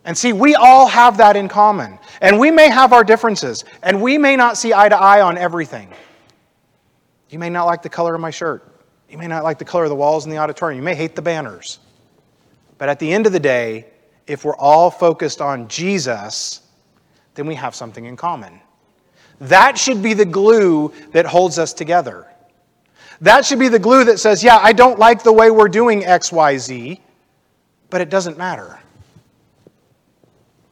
And 0.04 0.18
see, 0.18 0.32
we 0.32 0.56
all 0.56 0.88
have 0.88 1.16
that 1.18 1.36
in 1.36 1.48
common. 1.48 1.96
And 2.20 2.40
we 2.40 2.50
may 2.50 2.68
have 2.70 2.92
our 2.92 3.04
differences, 3.04 3.64
and 3.82 4.02
we 4.02 4.18
may 4.18 4.34
not 4.34 4.56
see 4.56 4.72
eye 4.74 4.88
to 4.88 4.96
eye 4.96 5.20
on 5.20 5.38
everything. 5.38 5.92
You 7.30 7.38
may 7.38 7.50
not 7.50 7.66
like 7.66 7.82
the 7.82 7.88
color 7.88 8.14
of 8.14 8.20
my 8.20 8.30
shirt. 8.30 8.64
You 9.08 9.18
may 9.18 9.26
not 9.26 9.44
like 9.44 9.58
the 9.58 9.64
color 9.64 9.84
of 9.84 9.90
the 9.90 9.96
walls 9.96 10.24
in 10.24 10.30
the 10.30 10.38
auditorium. 10.38 10.78
You 10.78 10.84
may 10.84 10.94
hate 10.94 11.16
the 11.16 11.22
banners. 11.22 11.78
But 12.76 12.88
at 12.88 12.98
the 12.98 13.12
end 13.12 13.26
of 13.26 13.32
the 13.32 13.40
day, 13.40 13.86
if 14.26 14.44
we're 14.44 14.56
all 14.56 14.90
focused 14.90 15.40
on 15.40 15.68
Jesus, 15.68 16.60
then 17.34 17.46
we 17.46 17.54
have 17.54 17.74
something 17.74 18.04
in 18.04 18.16
common. 18.16 18.60
That 19.40 19.78
should 19.78 20.02
be 20.02 20.14
the 20.14 20.24
glue 20.24 20.92
that 21.12 21.26
holds 21.26 21.58
us 21.58 21.72
together. 21.72 22.26
That 23.20 23.44
should 23.44 23.58
be 23.58 23.68
the 23.68 23.78
glue 23.78 24.04
that 24.04 24.18
says, 24.18 24.44
yeah, 24.44 24.58
I 24.60 24.72
don't 24.72 24.98
like 24.98 25.22
the 25.22 25.32
way 25.32 25.50
we're 25.50 25.68
doing 25.68 26.02
XYZ, 26.02 27.00
but 27.90 28.00
it 28.00 28.10
doesn't 28.10 28.38
matter. 28.38 28.78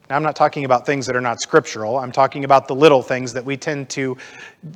Now, 0.08 0.16
I'm 0.16 0.22
not 0.22 0.36
talking 0.36 0.64
about 0.64 0.86
things 0.86 1.04
that 1.06 1.16
are 1.16 1.20
not 1.20 1.40
scriptural. 1.40 1.98
I'm 1.98 2.12
talking 2.12 2.44
about 2.44 2.68
the 2.68 2.74
little 2.74 3.02
things 3.02 3.32
that 3.32 3.44
we 3.44 3.56
tend 3.56 3.90
to 3.90 4.16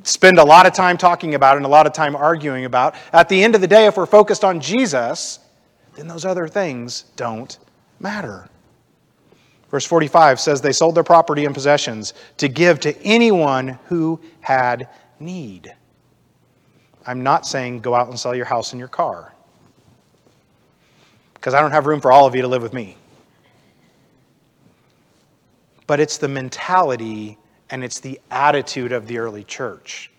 spend 0.03 0.39
a 0.39 0.43
lot 0.43 0.65
of 0.65 0.73
time 0.73 0.97
talking 0.97 1.35
about 1.35 1.55
and 1.55 1.65
a 1.65 1.69
lot 1.69 1.87
of 1.87 1.93
time 1.93 2.15
arguing 2.15 2.65
about. 2.65 2.95
At 3.13 3.29
the 3.29 3.41
end 3.41 3.55
of 3.55 3.61
the 3.61 3.67
day, 3.67 3.85
if 3.85 3.95
we're 3.95 4.05
focused 4.05 4.43
on 4.43 4.59
Jesus, 4.59 5.39
then 5.95 6.07
those 6.07 6.25
other 6.25 6.49
things 6.49 7.05
don't 7.15 7.57
matter. 7.99 8.49
Verse 9.69 9.85
45 9.85 10.37
says 10.39 10.59
they 10.59 10.73
sold 10.73 10.95
their 10.95 11.03
property 11.03 11.45
and 11.45 11.55
possessions 11.55 12.13
to 12.37 12.49
give 12.49 12.81
to 12.81 13.01
anyone 13.01 13.79
who 13.85 14.19
had 14.41 14.89
need. 15.21 15.73
I'm 17.07 17.23
not 17.23 17.47
saying 17.47 17.79
go 17.79 17.95
out 17.95 18.09
and 18.09 18.19
sell 18.19 18.35
your 18.35 18.45
house 18.45 18.73
and 18.73 18.79
your 18.79 18.89
car 18.89 19.33
because 21.33 21.53
I 21.53 21.61
don't 21.61 21.71
have 21.71 21.87
room 21.87 22.01
for 22.01 22.11
all 22.11 22.27
of 22.27 22.35
you 22.35 22.41
to 22.41 22.47
live 22.49 22.61
with 22.61 22.73
me. 22.73 22.97
But 25.91 25.99
it's 25.99 26.17
the 26.17 26.29
mentality 26.29 27.37
and 27.69 27.83
it's 27.83 27.99
the 27.99 28.17
attitude 28.31 28.93
of 28.93 29.07
the 29.07 29.17
early 29.17 29.43
church 29.43 30.09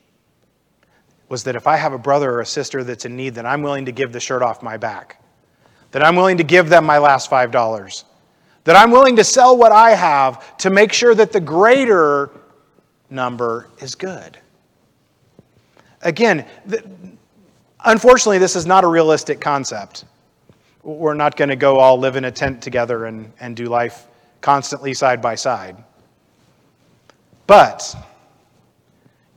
was 1.30 1.44
that 1.44 1.56
if 1.56 1.66
I 1.66 1.76
have 1.76 1.94
a 1.94 1.98
brother 1.98 2.30
or 2.30 2.42
a 2.42 2.44
sister 2.44 2.84
that's 2.84 3.06
in 3.06 3.16
need, 3.16 3.36
then 3.36 3.46
I'm 3.46 3.62
willing 3.62 3.86
to 3.86 3.90
give 3.90 4.12
the 4.12 4.20
shirt 4.20 4.42
off 4.42 4.62
my 4.62 4.76
back. 4.76 5.24
That 5.92 6.04
I'm 6.04 6.14
willing 6.14 6.36
to 6.36 6.44
give 6.44 6.68
them 6.68 6.84
my 6.84 6.98
last 6.98 7.30
$5 7.30 8.04
that 8.64 8.76
I'm 8.76 8.90
willing 8.90 9.16
to 9.16 9.24
sell 9.24 9.56
what 9.56 9.72
I 9.72 9.92
have 9.92 10.58
to 10.58 10.68
make 10.68 10.92
sure 10.92 11.14
that 11.14 11.32
the 11.32 11.40
greater 11.40 12.28
number 13.08 13.66
is 13.78 13.94
good. 13.94 14.38
Again, 16.02 16.44
unfortunately, 17.82 18.36
this 18.36 18.56
is 18.56 18.66
not 18.66 18.84
a 18.84 18.88
realistic 18.88 19.40
concept. 19.40 20.04
We're 20.82 21.14
not 21.14 21.38
going 21.38 21.48
to 21.48 21.56
go 21.56 21.78
all 21.78 21.96
live 21.96 22.16
in 22.16 22.26
a 22.26 22.30
tent 22.30 22.60
together 22.60 23.06
and, 23.06 23.32
and 23.40 23.56
do 23.56 23.70
life 23.70 24.06
constantly 24.42 24.92
side 24.92 25.22
by 25.22 25.34
side. 25.34 25.82
But 27.46 27.96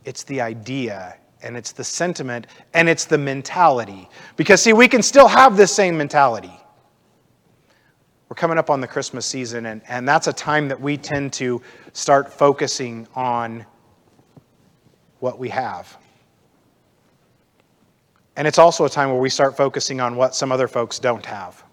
it's 0.03 0.23
the 0.23 0.41
idea 0.41 1.17
and 1.41 1.55
it's 1.55 1.71
the 1.71 1.83
sentiment 1.83 2.47
and 2.73 2.89
it's 2.89 3.05
the 3.05 3.17
mentality. 3.17 4.09
Because, 4.35 4.61
see, 4.61 4.73
we 4.73 4.87
can 4.87 5.01
still 5.01 5.27
have 5.27 5.55
this 5.55 5.73
same 5.73 5.97
mentality. 5.97 6.51
We're 8.27 8.35
coming 8.35 8.57
up 8.57 8.71
on 8.71 8.81
the 8.81 8.87
Christmas 8.87 9.25
season, 9.25 9.67
and, 9.67 9.81
and 9.87 10.07
that's 10.07 10.27
a 10.27 10.33
time 10.33 10.67
that 10.67 10.81
we 10.81 10.97
tend 10.97 11.31
to 11.33 11.61
start 11.93 12.33
focusing 12.33 13.07
on 13.13 13.65
what 15.19 15.37
we 15.37 15.49
have. 15.49 15.95
And 18.35 18.47
it's 18.47 18.57
also 18.57 18.85
a 18.85 18.89
time 18.89 19.09
where 19.09 19.19
we 19.19 19.29
start 19.29 19.55
focusing 19.55 20.01
on 20.01 20.15
what 20.15 20.35
some 20.35 20.51
other 20.51 20.67
folks 20.67 20.99
don't 20.99 21.25
have. 21.25 21.64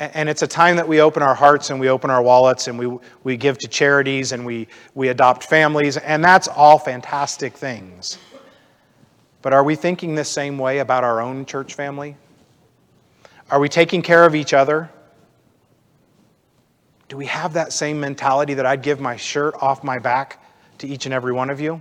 And 0.00 0.28
it's 0.28 0.42
a 0.42 0.46
time 0.46 0.76
that 0.76 0.86
we 0.86 1.00
open 1.00 1.22
our 1.24 1.34
hearts 1.34 1.70
and 1.70 1.80
we 1.80 1.88
open 1.88 2.08
our 2.08 2.22
wallets 2.22 2.68
and 2.68 2.78
we, 2.78 2.98
we 3.24 3.36
give 3.36 3.58
to 3.58 3.68
charities 3.68 4.30
and 4.30 4.46
we, 4.46 4.68
we 4.94 5.08
adopt 5.08 5.42
families, 5.42 5.96
and 5.96 6.22
that's 6.22 6.46
all 6.46 6.78
fantastic 6.78 7.56
things. 7.56 8.18
But 9.42 9.52
are 9.52 9.64
we 9.64 9.74
thinking 9.74 10.14
the 10.14 10.24
same 10.24 10.56
way 10.56 10.78
about 10.78 11.02
our 11.02 11.20
own 11.20 11.44
church 11.46 11.74
family? 11.74 12.16
Are 13.50 13.58
we 13.58 13.68
taking 13.68 14.02
care 14.02 14.24
of 14.24 14.36
each 14.36 14.52
other? 14.52 14.88
Do 17.08 17.16
we 17.16 17.26
have 17.26 17.54
that 17.54 17.72
same 17.72 17.98
mentality 17.98 18.54
that 18.54 18.66
I'd 18.66 18.82
give 18.82 19.00
my 19.00 19.16
shirt 19.16 19.54
off 19.60 19.82
my 19.82 19.98
back 19.98 20.44
to 20.78 20.86
each 20.86 21.06
and 21.06 21.14
every 21.14 21.32
one 21.32 21.50
of 21.50 21.60
you? 21.60 21.80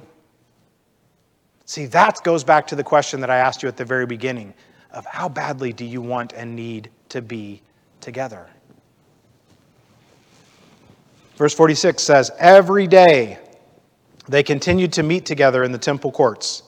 See, 1.66 1.86
that 1.88 2.24
goes 2.24 2.44
back 2.44 2.66
to 2.68 2.76
the 2.76 2.84
question 2.84 3.20
that 3.20 3.30
I 3.30 3.38
asked 3.38 3.62
you 3.62 3.68
at 3.68 3.78
the 3.78 3.86
very 3.86 4.06
beginning 4.06 4.54
of 4.92 5.06
how 5.06 5.28
badly 5.28 5.74
do 5.74 5.84
you 5.84 6.02
want 6.02 6.34
and 6.34 6.56
need 6.56 6.90
to 7.10 7.22
be 7.22 7.62
together? 8.08 8.48
Verse 11.36 11.54
46 11.54 12.02
says, 12.02 12.32
Every 12.40 12.88
day 12.88 13.38
they 14.30 14.44
continued 14.44 14.94
to 14.94 15.04
meet 15.04 15.26
together 15.26 15.66
in 15.66 15.74
the 15.74 15.78
temple 15.78 16.14
courts. 16.14 16.64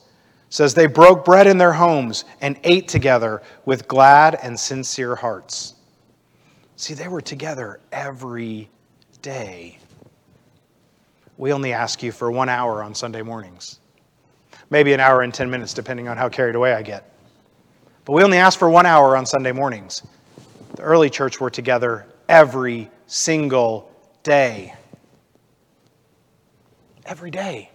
It 0.48 0.52
says 0.52 0.74
they 0.74 0.84
broke 0.84 1.24
bread 1.24 1.46
in 1.46 1.56
their 1.56 1.72
homes 1.72 2.26
and 2.42 2.60
ate 2.62 2.88
together 2.88 3.40
with 3.64 3.88
glad 3.88 4.34
and 4.42 4.60
sincere 4.60 5.16
hearts. 5.16 5.76
See, 6.76 6.92
they 6.92 7.08
were 7.08 7.22
together 7.22 7.80
every 7.90 8.68
day. 9.22 9.78
We 11.38 11.54
only 11.54 11.72
ask 11.72 12.02
you 12.02 12.12
for 12.12 12.30
one 12.30 12.50
hour 12.50 12.82
on 12.82 12.94
Sunday 12.94 13.22
mornings, 13.22 13.80
maybe 14.68 14.92
an 14.92 15.00
hour 15.00 15.22
and 15.22 15.32
10 15.32 15.50
minutes, 15.50 15.72
depending 15.72 16.06
on 16.06 16.18
how 16.18 16.28
carried 16.28 16.54
away 16.54 16.74
I 16.74 16.82
get. 16.82 17.14
But 18.04 18.12
we 18.12 18.22
only 18.22 18.36
ask 18.36 18.58
for 18.58 18.68
one 18.68 18.84
hour 18.84 19.16
on 19.16 19.24
Sunday 19.24 19.52
mornings. 19.52 20.02
The 20.80 20.86
early 20.86 21.10
church 21.10 21.38
were 21.38 21.50
together 21.50 22.06
every 22.26 22.90
single 23.06 23.94
day. 24.22 24.74
Every 27.04 27.30
day. 27.30 27.70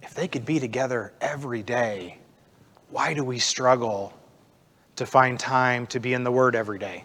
If 0.00 0.14
they 0.14 0.26
could 0.26 0.46
be 0.46 0.58
together 0.58 1.12
every 1.20 1.62
day, 1.62 2.16
why 2.88 3.12
do 3.12 3.22
we 3.22 3.40
struggle 3.40 4.14
to 4.96 5.04
find 5.04 5.38
time 5.38 5.86
to 5.88 6.00
be 6.00 6.14
in 6.14 6.24
the 6.24 6.32
Word 6.32 6.56
every 6.56 6.78
day? 6.78 7.04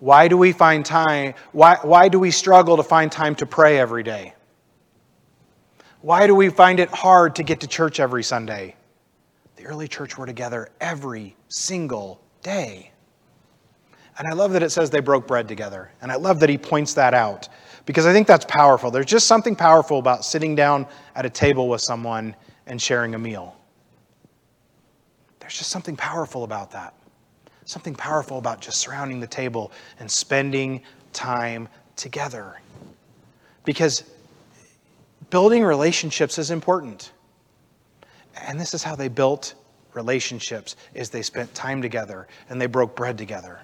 Why 0.00 0.28
do 0.28 0.36
we 0.36 0.52
find 0.52 0.84
time? 0.84 1.32
Why, 1.52 1.78
why 1.80 2.10
do 2.10 2.18
we 2.18 2.30
struggle 2.30 2.76
to 2.76 2.82
find 2.82 3.10
time 3.10 3.34
to 3.36 3.46
pray 3.46 3.78
every 3.78 4.02
day? 4.02 4.34
Why 6.02 6.26
do 6.26 6.34
we 6.34 6.50
find 6.50 6.78
it 6.78 6.90
hard 6.90 7.36
to 7.36 7.42
get 7.42 7.60
to 7.60 7.66
church 7.66 8.00
every 8.00 8.22
Sunday? 8.22 8.74
The 9.58 9.66
early 9.66 9.88
church 9.88 10.16
were 10.16 10.24
together 10.24 10.68
every 10.80 11.34
single 11.48 12.20
day. 12.42 12.92
And 14.16 14.28
I 14.28 14.32
love 14.32 14.52
that 14.52 14.62
it 14.62 14.70
says 14.70 14.88
they 14.88 15.00
broke 15.00 15.26
bread 15.26 15.48
together. 15.48 15.90
And 16.00 16.12
I 16.12 16.14
love 16.14 16.38
that 16.40 16.48
he 16.48 16.56
points 16.56 16.94
that 16.94 17.12
out 17.12 17.48
because 17.84 18.06
I 18.06 18.12
think 18.12 18.28
that's 18.28 18.44
powerful. 18.44 18.92
There's 18.92 19.06
just 19.06 19.26
something 19.26 19.56
powerful 19.56 19.98
about 19.98 20.24
sitting 20.24 20.54
down 20.54 20.86
at 21.16 21.26
a 21.26 21.30
table 21.30 21.68
with 21.68 21.80
someone 21.80 22.36
and 22.68 22.80
sharing 22.80 23.16
a 23.16 23.18
meal. 23.18 23.56
There's 25.40 25.58
just 25.58 25.70
something 25.70 25.96
powerful 25.96 26.44
about 26.44 26.70
that. 26.70 26.94
Something 27.64 27.96
powerful 27.96 28.38
about 28.38 28.60
just 28.60 28.78
surrounding 28.78 29.18
the 29.18 29.26
table 29.26 29.72
and 29.98 30.08
spending 30.08 30.82
time 31.12 31.68
together. 31.96 32.60
Because 33.64 34.04
building 35.30 35.64
relationships 35.64 36.38
is 36.38 36.52
important. 36.52 37.10
And 38.46 38.60
this 38.60 38.74
is 38.74 38.82
how 38.82 38.94
they 38.94 39.08
built 39.08 39.54
relationships 39.94 40.76
is 40.94 41.10
they 41.10 41.22
spent 41.22 41.54
time 41.54 41.82
together 41.82 42.28
and 42.48 42.60
they 42.60 42.66
broke 42.66 42.94
bread 42.94 43.18
together. 43.18 43.60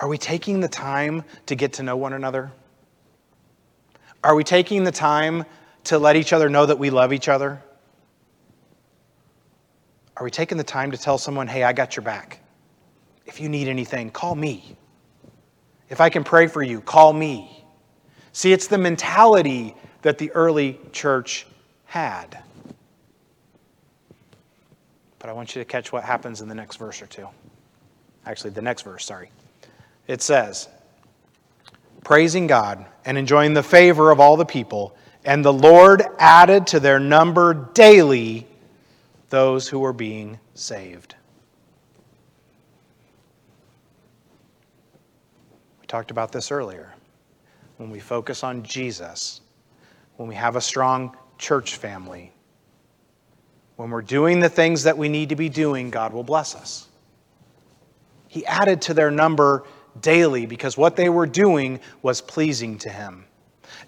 Are 0.00 0.08
we 0.08 0.18
taking 0.18 0.60
the 0.60 0.68
time 0.68 1.24
to 1.46 1.54
get 1.54 1.74
to 1.74 1.82
know 1.82 1.96
one 1.96 2.12
another? 2.12 2.50
Are 4.24 4.34
we 4.34 4.44
taking 4.44 4.84
the 4.84 4.92
time 4.92 5.44
to 5.84 5.98
let 5.98 6.16
each 6.16 6.32
other 6.32 6.48
know 6.48 6.66
that 6.66 6.78
we 6.78 6.90
love 6.90 7.12
each 7.12 7.28
other? 7.28 7.60
Are 10.16 10.24
we 10.24 10.30
taking 10.30 10.58
the 10.58 10.64
time 10.64 10.90
to 10.90 10.98
tell 10.98 11.18
someone, 11.18 11.48
hey, 11.48 11.64
I 11.64 11.72
got 11.72 11.96
your 11.96 12.04
back? 12.04 12.40
If 13.26 13.40
you 13.40 13.48
need 13.48 13.68
anything, 13.68 14.10
call 14.10 14.34
me. 14.34 14.76
If 15.88 16.00
I 16.00 16.08
can 16.08 16.24
pray 16.24 16.46
for 16.46 16.62
you, 16.62 16.80
call 16.80 17.12
me. 17.12 17.64
See, 18.32 18.52
it's 18.52 18.66
the 18.66 18.78
mentality 18.78 19.74
that 20.02 20.18
the 20.18 20.30
early 20.32 20.78
church 20.92 21.46
had. 21.84 22.42
But 25.22 25.30
I 25.30 25.34
want 25.34 25.54
you 25.54 25.60
to 25.60 25.64
catch 25.64 25.92
what 25.92 26.02
happens 26.02 26.40
in 26.40 26.48
the 26.48 26.54
next 26.54 26.78
verse 26.78 27.00
or 27.00 27.06
two. 27.06 27.28
Actually, 28.26 28.50
the 28.50 28.60
next 28.60 28.82
verse, 28.82 29.04
sorry. 29.04 29.30
It 30.08 30.20
says, 30.20 30.68
Praising 32.02 32.48
God 32.48 32.84
and 33.04 33.16
enjoying 33.16 33.54
the 33.54 33.62
favor 33.62 34.10
of 34.10 34.18
all 34.18 34.36
the 34.36 34.44
people, 34.44 34.96
and 35.24 35.44
the 35.44 35.52
Lord 35.52 36.02
added 36.18 36.66
to 36.68 36.80
their 36.80 36.98
number 36.98 37.54
daily 37.72 38.48
those 39.30 39.68
who 39.68 39.78
were 39.78 39.92
being 39.92 40.40
saved. 40.54 41.14
We 45.80 45.86
talked 45.86 46.10
about 46.10 46.32
this 46.32 46.50
earlier. 46.50 46.92
When 47.76 47.90
we 47.90 48.00
focus 48.00 48.42
on 48.42 48.64
Jesus, 48.64 49.40
when 50.16 50.28
we 50.28 50.34
have 50.34 50.56
a 50.56 50.60
strong 50.60 51.16
church 51.38 51.76
family, 51.76 52.32
when 53.76 53.90
we're 53.90 54.02
doing 54.02 54.40
the 54.40 54.48
things 54.48 54.84
that 54.84 54.98
we 54.98 55.08
need 55.08 55.30
to 55.30 55.36
be 55.36 55.48
doing, 55.48 55.90
God 55.90 56.12
will 56.12 56.24
bless 56.24 56.54
us. 56.54 56.88
He 58.28 58.46
added 58.46 58.82
to 58.82 58.94
their 58.94 59.10
number 59.10 59.64
daily 60.00 60.46
because 60.46 60.76
what 60.76 60.96
they 60.96 61.08
were 61.08 61.26
doing 61.26 61.80
was 62.00 62.20
pleasing 62.20 62.78
to 62.78 62.88
Him. 62.88 63.24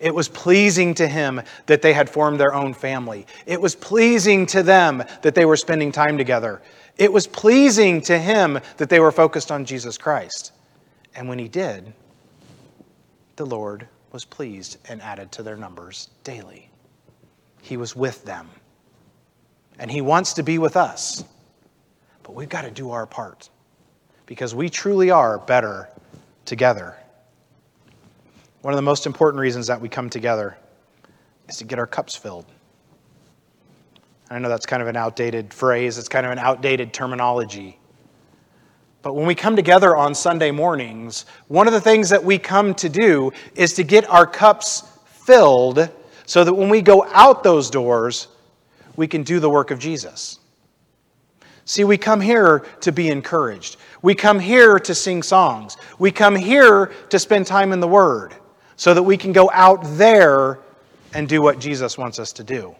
It 0.00 0.14
was 0.14 0.28
pleasing 0.28 0.94
to 0.94 1.06
Him 1.06 1.42
that 1.66 1.82
they 1.82 1.92
had 1.92 2.10
formed 2.10 2.40
their 2.40 2.54
own 2.54 2.74
family. 2.74 3.26
It 3.46 3.60
was 3.60 3.74
pleasing 3.74 4.46
to 4.46 4.62
them 4.62 5.04
that 5.22 5.34
they 5.34 5.44
were 5.44 5.56
spending 5.56 5.92
time 5.92 6.18
together. 6.18 6.62
It 6.96 7.12
was 7.12 7.26
pleasing 7.26 8.00
to 8.02 8.18
Him 8.18 8.60
that 8.76 8.88
they 8.88 9.00
were 9.00 9.12
focused 9.12 9.50
on 9.50 9.64
Jesus 9.64 9.96
Christ. 9.96 10.52
And 11.14 11.28
when 11.28 11.38
He 11.38 11.48
did, 11.48 11.92
the 13.36 13.46
Lord 13.46 13.88
was 14.12 14.24
pleased 14.24 14.78
and 14.88 15.00
added 15.02 15.32
to 15.32 15.42
their 15.42 15.56
numbers 15.56 16.10
daily. 16.22 16.70
He 17.62 17.76
was 17.76 17.96
with 17.96 18.24
them 18.24 18.50
and 19.78 19.90
He 19.90 20.00
wants 20.00 20.34
to 20.34 20.42
be 20.42 20.58
with 20.58 20.76
us. 20.76 21.24
But 22.22 22.34
we've 22.34 22.48
got 22.48 22.62
to 22.62 22.70
do 22.70 22.90
our 22.90 23.06
part 23.06 23.50
because 24.26 24.54
we 24.54 24.68
truly 24.68 25.10
are 25.10 25.38
better 25.38 25.88
together. 26.44 26.96
One 28.62 28.72
of 28.72 28.76
the 28.76 28.82
most 28.82 29.06
important 29.06 29.40
reasons 29.40 29.66
that 29.66 29.80
we 29.80 29.88
come 29.88 30.08
together 30.08 30.56
is 31.48 31.58
to 31.58 31.64
get 31.64 31.78
our 31.78 31.86
cups 31.86 32.16
filled. 32.16 32.46
I 34.30 34.38
know 34.38 34.48
that's 34.48 34.66
kind 34.66 34.80
of 34.80 34.88
an 34.88 34.96
outdated 34.96 35.52
phrase, 35.52 35.98
it's 35.98 36.08
kind 36.08 36.24
of 36.24 36.32
an 36.32 36.38
outdated 36.38 36.92
terminology. 36.92 37.78
But 39.02 39.12
when 39.14 39.26
we 39.26 39.34
come 39.34 39.54
together 39.54 39.94
on 39.94 40.14
Sunday 40.14 40.50
mornings, 40.50 41.26
one 41.48 41.66
of 41.66 41.74
the 41.74 41.80
things 41.80 42.08
that 42.08 42.24
we 42.24 42.38
come 42.38 42.74
to 42.76 42.88
do 42.88 43.32
is 43.54 43.74
to 43.74 43.84
get 43.84 44.08
our 44.08 44.26
cups 44.26 44.82
filled 45.04 45.90
so 46.24 46.42
that 46.42 46.54
when 46.54 46.70
we 46.70 46.80
go 46.80 47.04
out 47.12 47.42
those 47.42 47.68
doors, 47.68 48.28
we 48.96 49.06
can 49.06 49.22
do 49.22 49.40
the 49.40 49.50
work 49.50 49.70
of 49.70 49.78
Jesus. 49.78 50.38
See, 51.66 51.84
we 51.84 51.96
come 51.96 52.20
here 52.20 52.60
to 52.80 52.92
be 52.92 53.08
encouraged. 53.08 53.78
We 54.02 54.14
come 54.14 54.38
here 54.38 54.78
to 54.78 54.94
sing 54.94 55.22
songs. 55.22 55.76
We 55.98 56.10
come 56.10 56.36
here 56.36 56.92
to 57.08 57.18
spend 57.18 57.46
time 57.46 57.72
in 57.72 57.80
the 57.80 57.88
Word 57.88 58.34
so 58.76 58.92
that 58.92 59.02
we 59.02 59.16
can 59.16 59.32
go 59.32 59.50
out 59.52 59.80
there 59.96 60.58
and 61.14 61.28
do 61.28 61.40
what 61.40 61.58
Jesus 61.58 61.96
wants 61.96 62.18
us 62.18 62.32
to 62.32 62.44
do. 62.44 62.74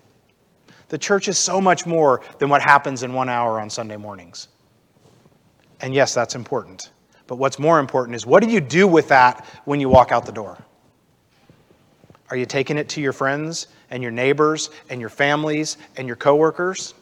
The 0.88 0.98
church 0.98 1.28
is 1.28 1.38
so 1.38 1.60
much 1.60 1.86
more 1.86 2.20
than 2.38 2.50
what 2.50 2.60
happens 2.60 3.02
in 3.02 3.14
one 3.14 3.28
hour 3.28 3.58
on 3.58 3.70
Sunday 3.70 3.96
mornings. 3.96 4.48
And 5.80 5.94
yes, 5.94 6.12
that's 6.12 6.34
important. 6.34 6.90
But 7.26 7.36
what's 7.36 7.58
more 7.58 7.78
important 7.78 8.16
is 8.16 8.26
what 8.26 8.42
do 8.42 8.50
you 8.50 8.60
do 8.60 8.86
with 8.86 9.08
that 9.08 9.46
when 9.64 9.80
you 9.80 9.88
walk 9.88 10.12
out 10.12 10.26
the 10.26 10.32
door? 10.32 10.58
Are 12.30 12.36
you 12.36 12.46
taking 12.46 12.76
it 12.76 12.88
to 12.90 13.00
your 13.00 13.12
friends 13.12 13.68
and 13.94 14.02
your 14.02 14.10
neighbors 14.10 14.70
and 14.90 15.00
your 15.00 15.08
families 15.08 15.78
and 15.96 16.08
your 16.08 16.16
coworkers? 16.16 16.94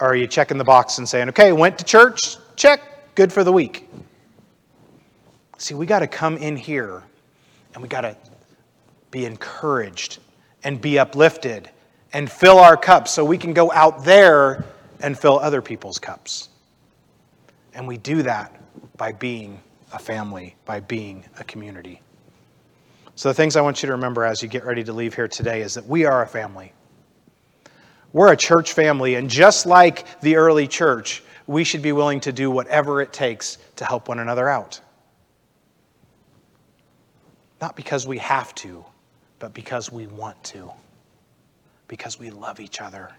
Or 0.00 0.10
are 0.10 0.14
you 0.14 0.28
checking 0.28 0.58
the 0.58 0.64
box 0.64 0.98
and 0.98 1.08
saying, 1.08 1.28
okay, 1.30 1.50
went 1.52 1.76
to 1.78 1.84
church, 1.84 2.36
check, 2.54 2.80
good 3.16 3.32
for 3.32 3.42
the 3.42 3.52
week? 3.52 3.90
See, 5.58 5.74
we 5.74 5.86
got 5.86 5.98
to 5.98 6.06
come 6.06 6.36
in 6.36 6.54
here 6.56 7.02
and 7.74 7.82
we 7.82 7.88
got 7.88 8.02
to 8.02 8.16
be 9.10 9.26
encouraged 9.26 10.20
and 10.62 10.80
be 10.80 11.00
uplifted 11.00 11.68
and 12.12 12.30
fill 12.30 12.60
our 12.60 12.76
cups 12.76 13.10
so 13.10 13.24
we 13.24 13.36
can 13.36 13.52
go 13.52 13.72
out 13.72 14.04
there 14.04 14.64
and 15.00 15.18
fill 15.18 15.40
other 15.40 15.60
people's 15.60 15.98
cups. 15.98 16.48
And 17.74 17.88
we 17.88 17.96
do 17.96 18.22
that 18.22 18.54
by 18.96 19.10
being 19.10 19.60
a 19.92 19.98
family, 19.98 20.54
by 20.64 20.78
being 20.78 21.24
a 21.40 21.44
community. 21.44 22.03
So, 23.16 23.28
the 23.28 23.34
things 23.34 23.54
I 23.54 23.60
want 23.60 23.82
you 23.82 23.86
to 23.86 23.92
remember 23.92 24.24
as 24.24 24.42
you 24.42 24.48
get 24.48 24.64
ready 24.64 24.82
to 24.84 24.92
leave 24.92 25.14
here 25.14 25.28
today 25.28 25.62
is 25.62 25.74
that 25.74 25.86
we 25.86 26.04
are 26.04 26.22
a 26.22 26.26
family. 26.26 26.72
We're 28.12 28.32
a 28.32 28.36
church 28.36 28.72
family, 28.72 29.14
and 29.14 29.30
just 29.30 29.66
like 29.66 30.20
the 30.20 30.36
early 30.36 30.66
church, 30.66 31.22
we 31.46 31.64
should 31.64 31.82
be 31.82 31.92
willing 31.92 32.20
to 32.20 32.32
do 32.32 32.50
whatever 32.50 33.00
it 33.00 33.12
takes 33.12 33.58
to 33.76 33.84
help 33.84 34.08
one 34.08 34.18
another 34.18 34.48
out. 34.48 34.80
Not 37.60 37.76
because 37.76 38.06
we 38.06 38.18
have 38.18 38.54
to, 38.56 38.84
but 39.38 39.54
because 39.54 39.92
we 39.92 40.06
want 40.08 40.42
to, 40.44 40.70
because 41.88 42.18
we 42.18 42.30
love 42.30 42.60
each 42.60 42.80
other. 42.80 43.10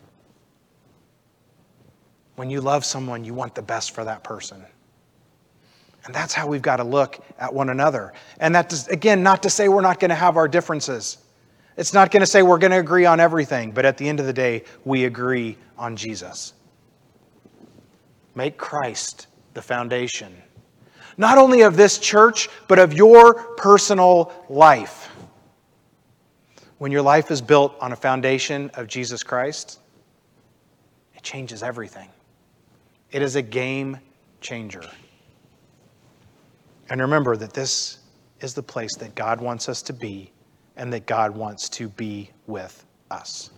When 2.35 2.49
you 2.49 2.59
love 2.61 2.83
someone, 2.83 3.23
you 3.23 3.33
want 3.33 3.55
the 3.55 3.61
best 3.61 3.91
for 3.91 4.03
that 4.03 4.23
person. 4.23 4.63
And 6.05 6.13
that's 6.13 6.33
how 6.33 6.47
we've 6.47 6.61
got 6.61 6.77
to 6.77 6.83
look 6.83 7.19
at 7.39 7.53
one 7.53 7.69
another. 7.69 8.13
And 8.39 8.53
that 8.53 8.69
does, 8.69 8.87
again, 8.87 9.23
not 9.23 9.43
to 9.43 9.49
say 9.49 9.67
we're 9.67 9.81
not 9.81 9.99
going 9.99 10.09
to 10.09 10.15
have 10.15 10.37
our 10.37 10.47
differences. 10.47 11.17
It's 11.77 11.93
not 11.93 12.11
going 12.11 12.21
to 12.21 12.27
say 12.27 12.43
we're 12.43 12.59
going 12.59 12.71
to 12.71 12.79
agree 12.79 13.05
on 13.05 13.19
everything, 13.19 13.71
but 13.71 13.85
at 13.85 13.97
the 13.97 14.07
end 14.07 14.19
of 14.19 14.25
the 14.25 14.33
day, 14.33 14.63
we 14.85 15.05
agree 15.05 15.57
on 15.77 15.95
Jesus. 15.95 16.53
Make 18.35 18.57
Christ 18.57 19.27
the 19.53 19.61
foundation, 19.61 20.35
not 21.17 21.37
only 21.37 21.61
of 21.61 21.75
this 21.75 21.97
church, 21.97 22.49
but 22.67 22.77
of 22.77 22.93
your 22.93 23.33
personal 23.55 24.31
life. 24.47 25.09
When 26.77 26.91
your 26.91 27.01
life 27.01 27.31
is 27.31 27.41
built 27.41 27.75
on 27.79 27.93
a 27.93 27.95
foundation 27.95 28.69
of 28.73 28.87
Jesus 28.87 29.23
Christ, 29.23 29.79
it 31.15 31.23
changes 31.23 31.63
everything. 31.63 32.09
It 33.11 33.21
is 33.21 33.37
a 33.37 33.41
game 33.41 33.97
changer. 34.41 34.83
And 36.89 37.01
remember 37.01 37.35
that 37.37 37.53
this 37.53 37.99
is 38.41 38.53
the 38.53 38.63
place 38.63 38.95
that 38.97 39.15
God 39.15 39.41
wants 39.41 39.69
us 39.69 39.81
to 39.83 39.93
be 39.93 40.31
and 40.77 40.91
that 40.93 41.05
God 41.05 41.35
wants 41.35 41.69
to 41.69 41.89
be 41.89 42.29
with 42.47 42.85
us. 43.09 43.49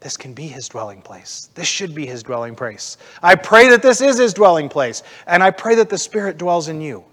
This 0.00 0.16
can 0.16 0.32
be 0.32 0.48
his 0.48 0.68
dwelling 0.68 1.00
place. 1.00 1.48
This 1.54 1.68
should 1.68 1.94
be 1.94 2.06
his 2.06 2.24
dwelling 2.24 2.56
place. 2.56 2.96
I 3.22 3.36
pray 3.36 3.68
that 3.68 3.82
this 3.82 4.00
is 4.00 4.18
his 4.18 4.34
dwelling 4.34 4.68
place, 4.68 5.04
and 5.28 5.44
I 5.44 5.52
pray 5.52 5.76
that 5.76 5.88
the 5.88 5.98
Spirit 5.98 6.38
dwells 6.38 6.66
in 6.66 6.80
you 6.80 7.04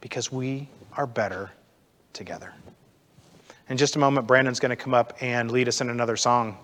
because 0.00 0.32
we 0.32 0.68
are 0.96 1.06
better 1.06 1.52
together. 2.12 2.52
In 3.68 3.76
just 3.76 3.94
a 3.94 3.98
moment, 4.00 4.26
Brandon's 4.26 4.58
going 4.58 4.70
to 4.70 4.76
come 4.76 4.94
up 4.94 5.16
and 5.20 5.50
lead 5.52 5.68
us 5.68 5.80
in 5.80 5.90
another 5.90 6.16
song. 6.16 6.58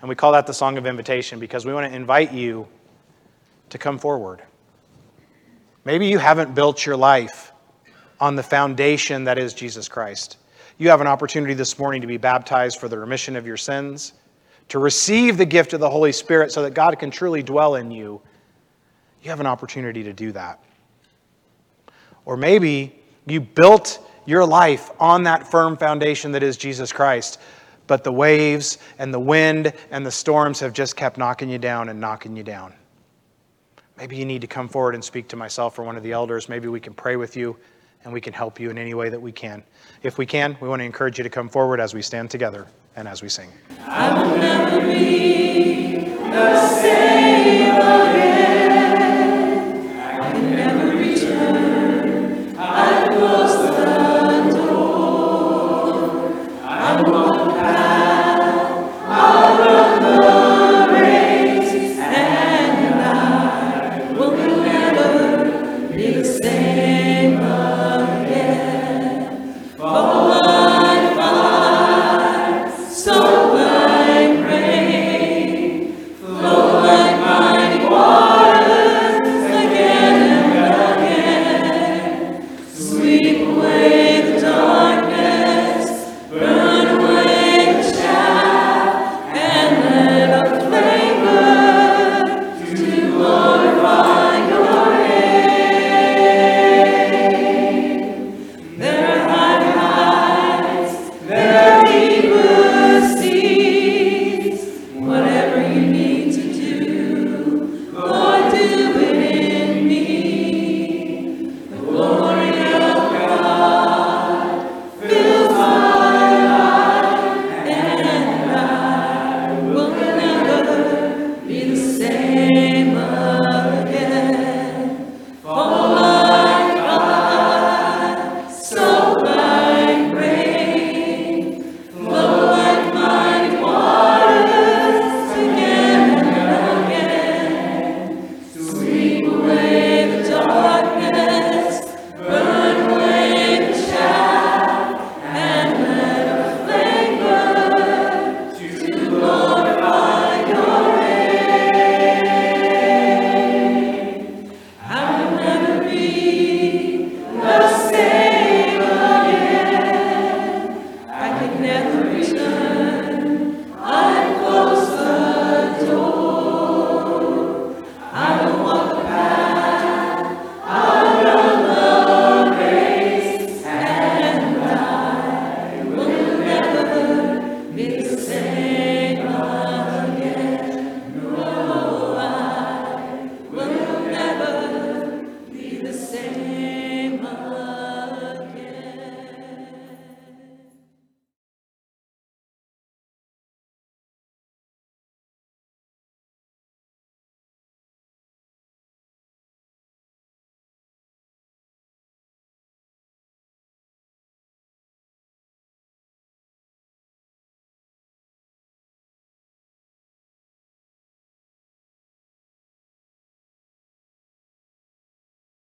And 0.00 0.08
we 0.08 0.14
call 0.14 0.32
that 0.32 0.46
the 0.46 0.54
Song 0.54 0.78
of 0.78 0.86
Invitation 0.86 1.38
because 1.38 1.66
we 1.66 1.74
want 1.74 1.90
to 1.90 1.94
invite 1.94 2.32
you 2.32 2.66
to 3.68 3.78
come 3.78 3.98
forward. 3.98 4.42
Maybe 5.86 6.08
you 6.08 6.18
haven't 6.18 6.52
built 6.52 6.84
your 6.84 6.96
life 6.96 7.52
on 8.18 8.34
the 8.34 8.42
foundation 8.42 9.22
that 9.22 9.38
is 9.38 9.54
Jesus 9.54 9.88
Christ. 9.88 10.36
You 10.78 10.88
have 10.88 11.00
an 11.00 11.06
opportunity 11.06 11.54
this 11.54 11.78
morning 11.78 12.00
to 12.00 12.08
be 12.08 12.16
baptized 12.16 12.80
for 12.80 12.88
the 12.88 12.98
remission 12.98 13.36
of 13.36 13.46
your 13.46 13.56
sins, 13.56 14.12
to 14.70 14.80
receive 14.80 15.38
the 15.38 15.46
gift 15.46 15.74
of 15.74 15.78
the 15.78 15.88
Holy 15.88 16.10
Spirit 16.10 16.50
so 16.50 16.62
that 16.62 16.74
God 16.74 16.98
can 16.98 17.12
truly 17.12 17.40
dwell 17.40 17.76
in 17.76 17.92
you. 17.92 18.20
You 19.22 19.30
have 19.30 19.38
an 19.38 19.46
opportunity 19.46 20.02
to 20.02 20.12
do 20.12 20.32
that. 20.32 20.58
Or 22.24 22.36
maybe 22.36 23.00
you 23.24 23.40
built 23.40 24.04
your 24.24 24.44
life 24.44 24.90
on 24.98 25.22
that 25.22 25.48
firm 25.48 25.76
foundation 25.76 26.32
that 26.32 26.42
is 26.42 26.56
Jesus 26.56 26.92
Christ, 26.92 27.38
but 27.86 28.02
the 28.02 28.10
waves 28.10 28.78
and 28.98 29.14
the 29.14 29.20
wind 29.20 29.72
and 29.92 30.04
the 30.04 30.10
storms 30.10 30.58
have 30.58 30.72
just 30.72 30.96
kept 30.96 31.16
knocking 31.16 31.48
you 31.48 31.58
down 31.58 31.88
and 31.88 32.00
knocking 32.00 32.36
you 32.36 32.42
down. 32.42 32.74
Maybe 33.96 34.16
you 34.16 34.26
need 34.26 34.42
to 34.42 34.46
come 34.46 34.68
forward 34.68 34.94
and 34.94 35.02
speak 35.02 35.28
to 35.28 35.36
myself 35.36 35.78
or 35.78 35.82
one 35.82 35.96
of 35.96 36.02
the 36.02 36.12
elders. 36.12 36.48
Maybe 36.48 36.68
we 36.68 36.80
can 36.80 36.92
pray 36.92 37.16
with 37.16 37.36
you 37.36 37.56
and 38.04 38.12
we 38.12 38.20
can 38.20 38.32
help 38.32 38.60
you 38.60 38.70
in 38.70 38.76
any 38.78 38.92
way 38.94 39.08
that 39.08 39.20
we 39.20 39.32
can. 39.32 39.62
If 40.02 40.18
we 40.18 40.26
can, 40.26 40.56
we 40.60 40.68
want 40.68 40.80
to 40.80 40.84
encourage 40.84 41.18
you 41.18 41.24
to 41.24 41.30
come 41.30 41.48
forward 41.48 41.80
as 41.80 41.94
we 41.94 42.02
stand 42.02 42.30
together 42.30 42.66
and 42.94 43.08
as 43.08 43.22
we 43.22 43.28
sing. 43.28 43.50
I 43.80 44.22
will 44.22 44.36
never 44.36 44.80
be 44.80 46.04
the 46.04 46.68
same 46.68 47.74
again. 47.74 48.85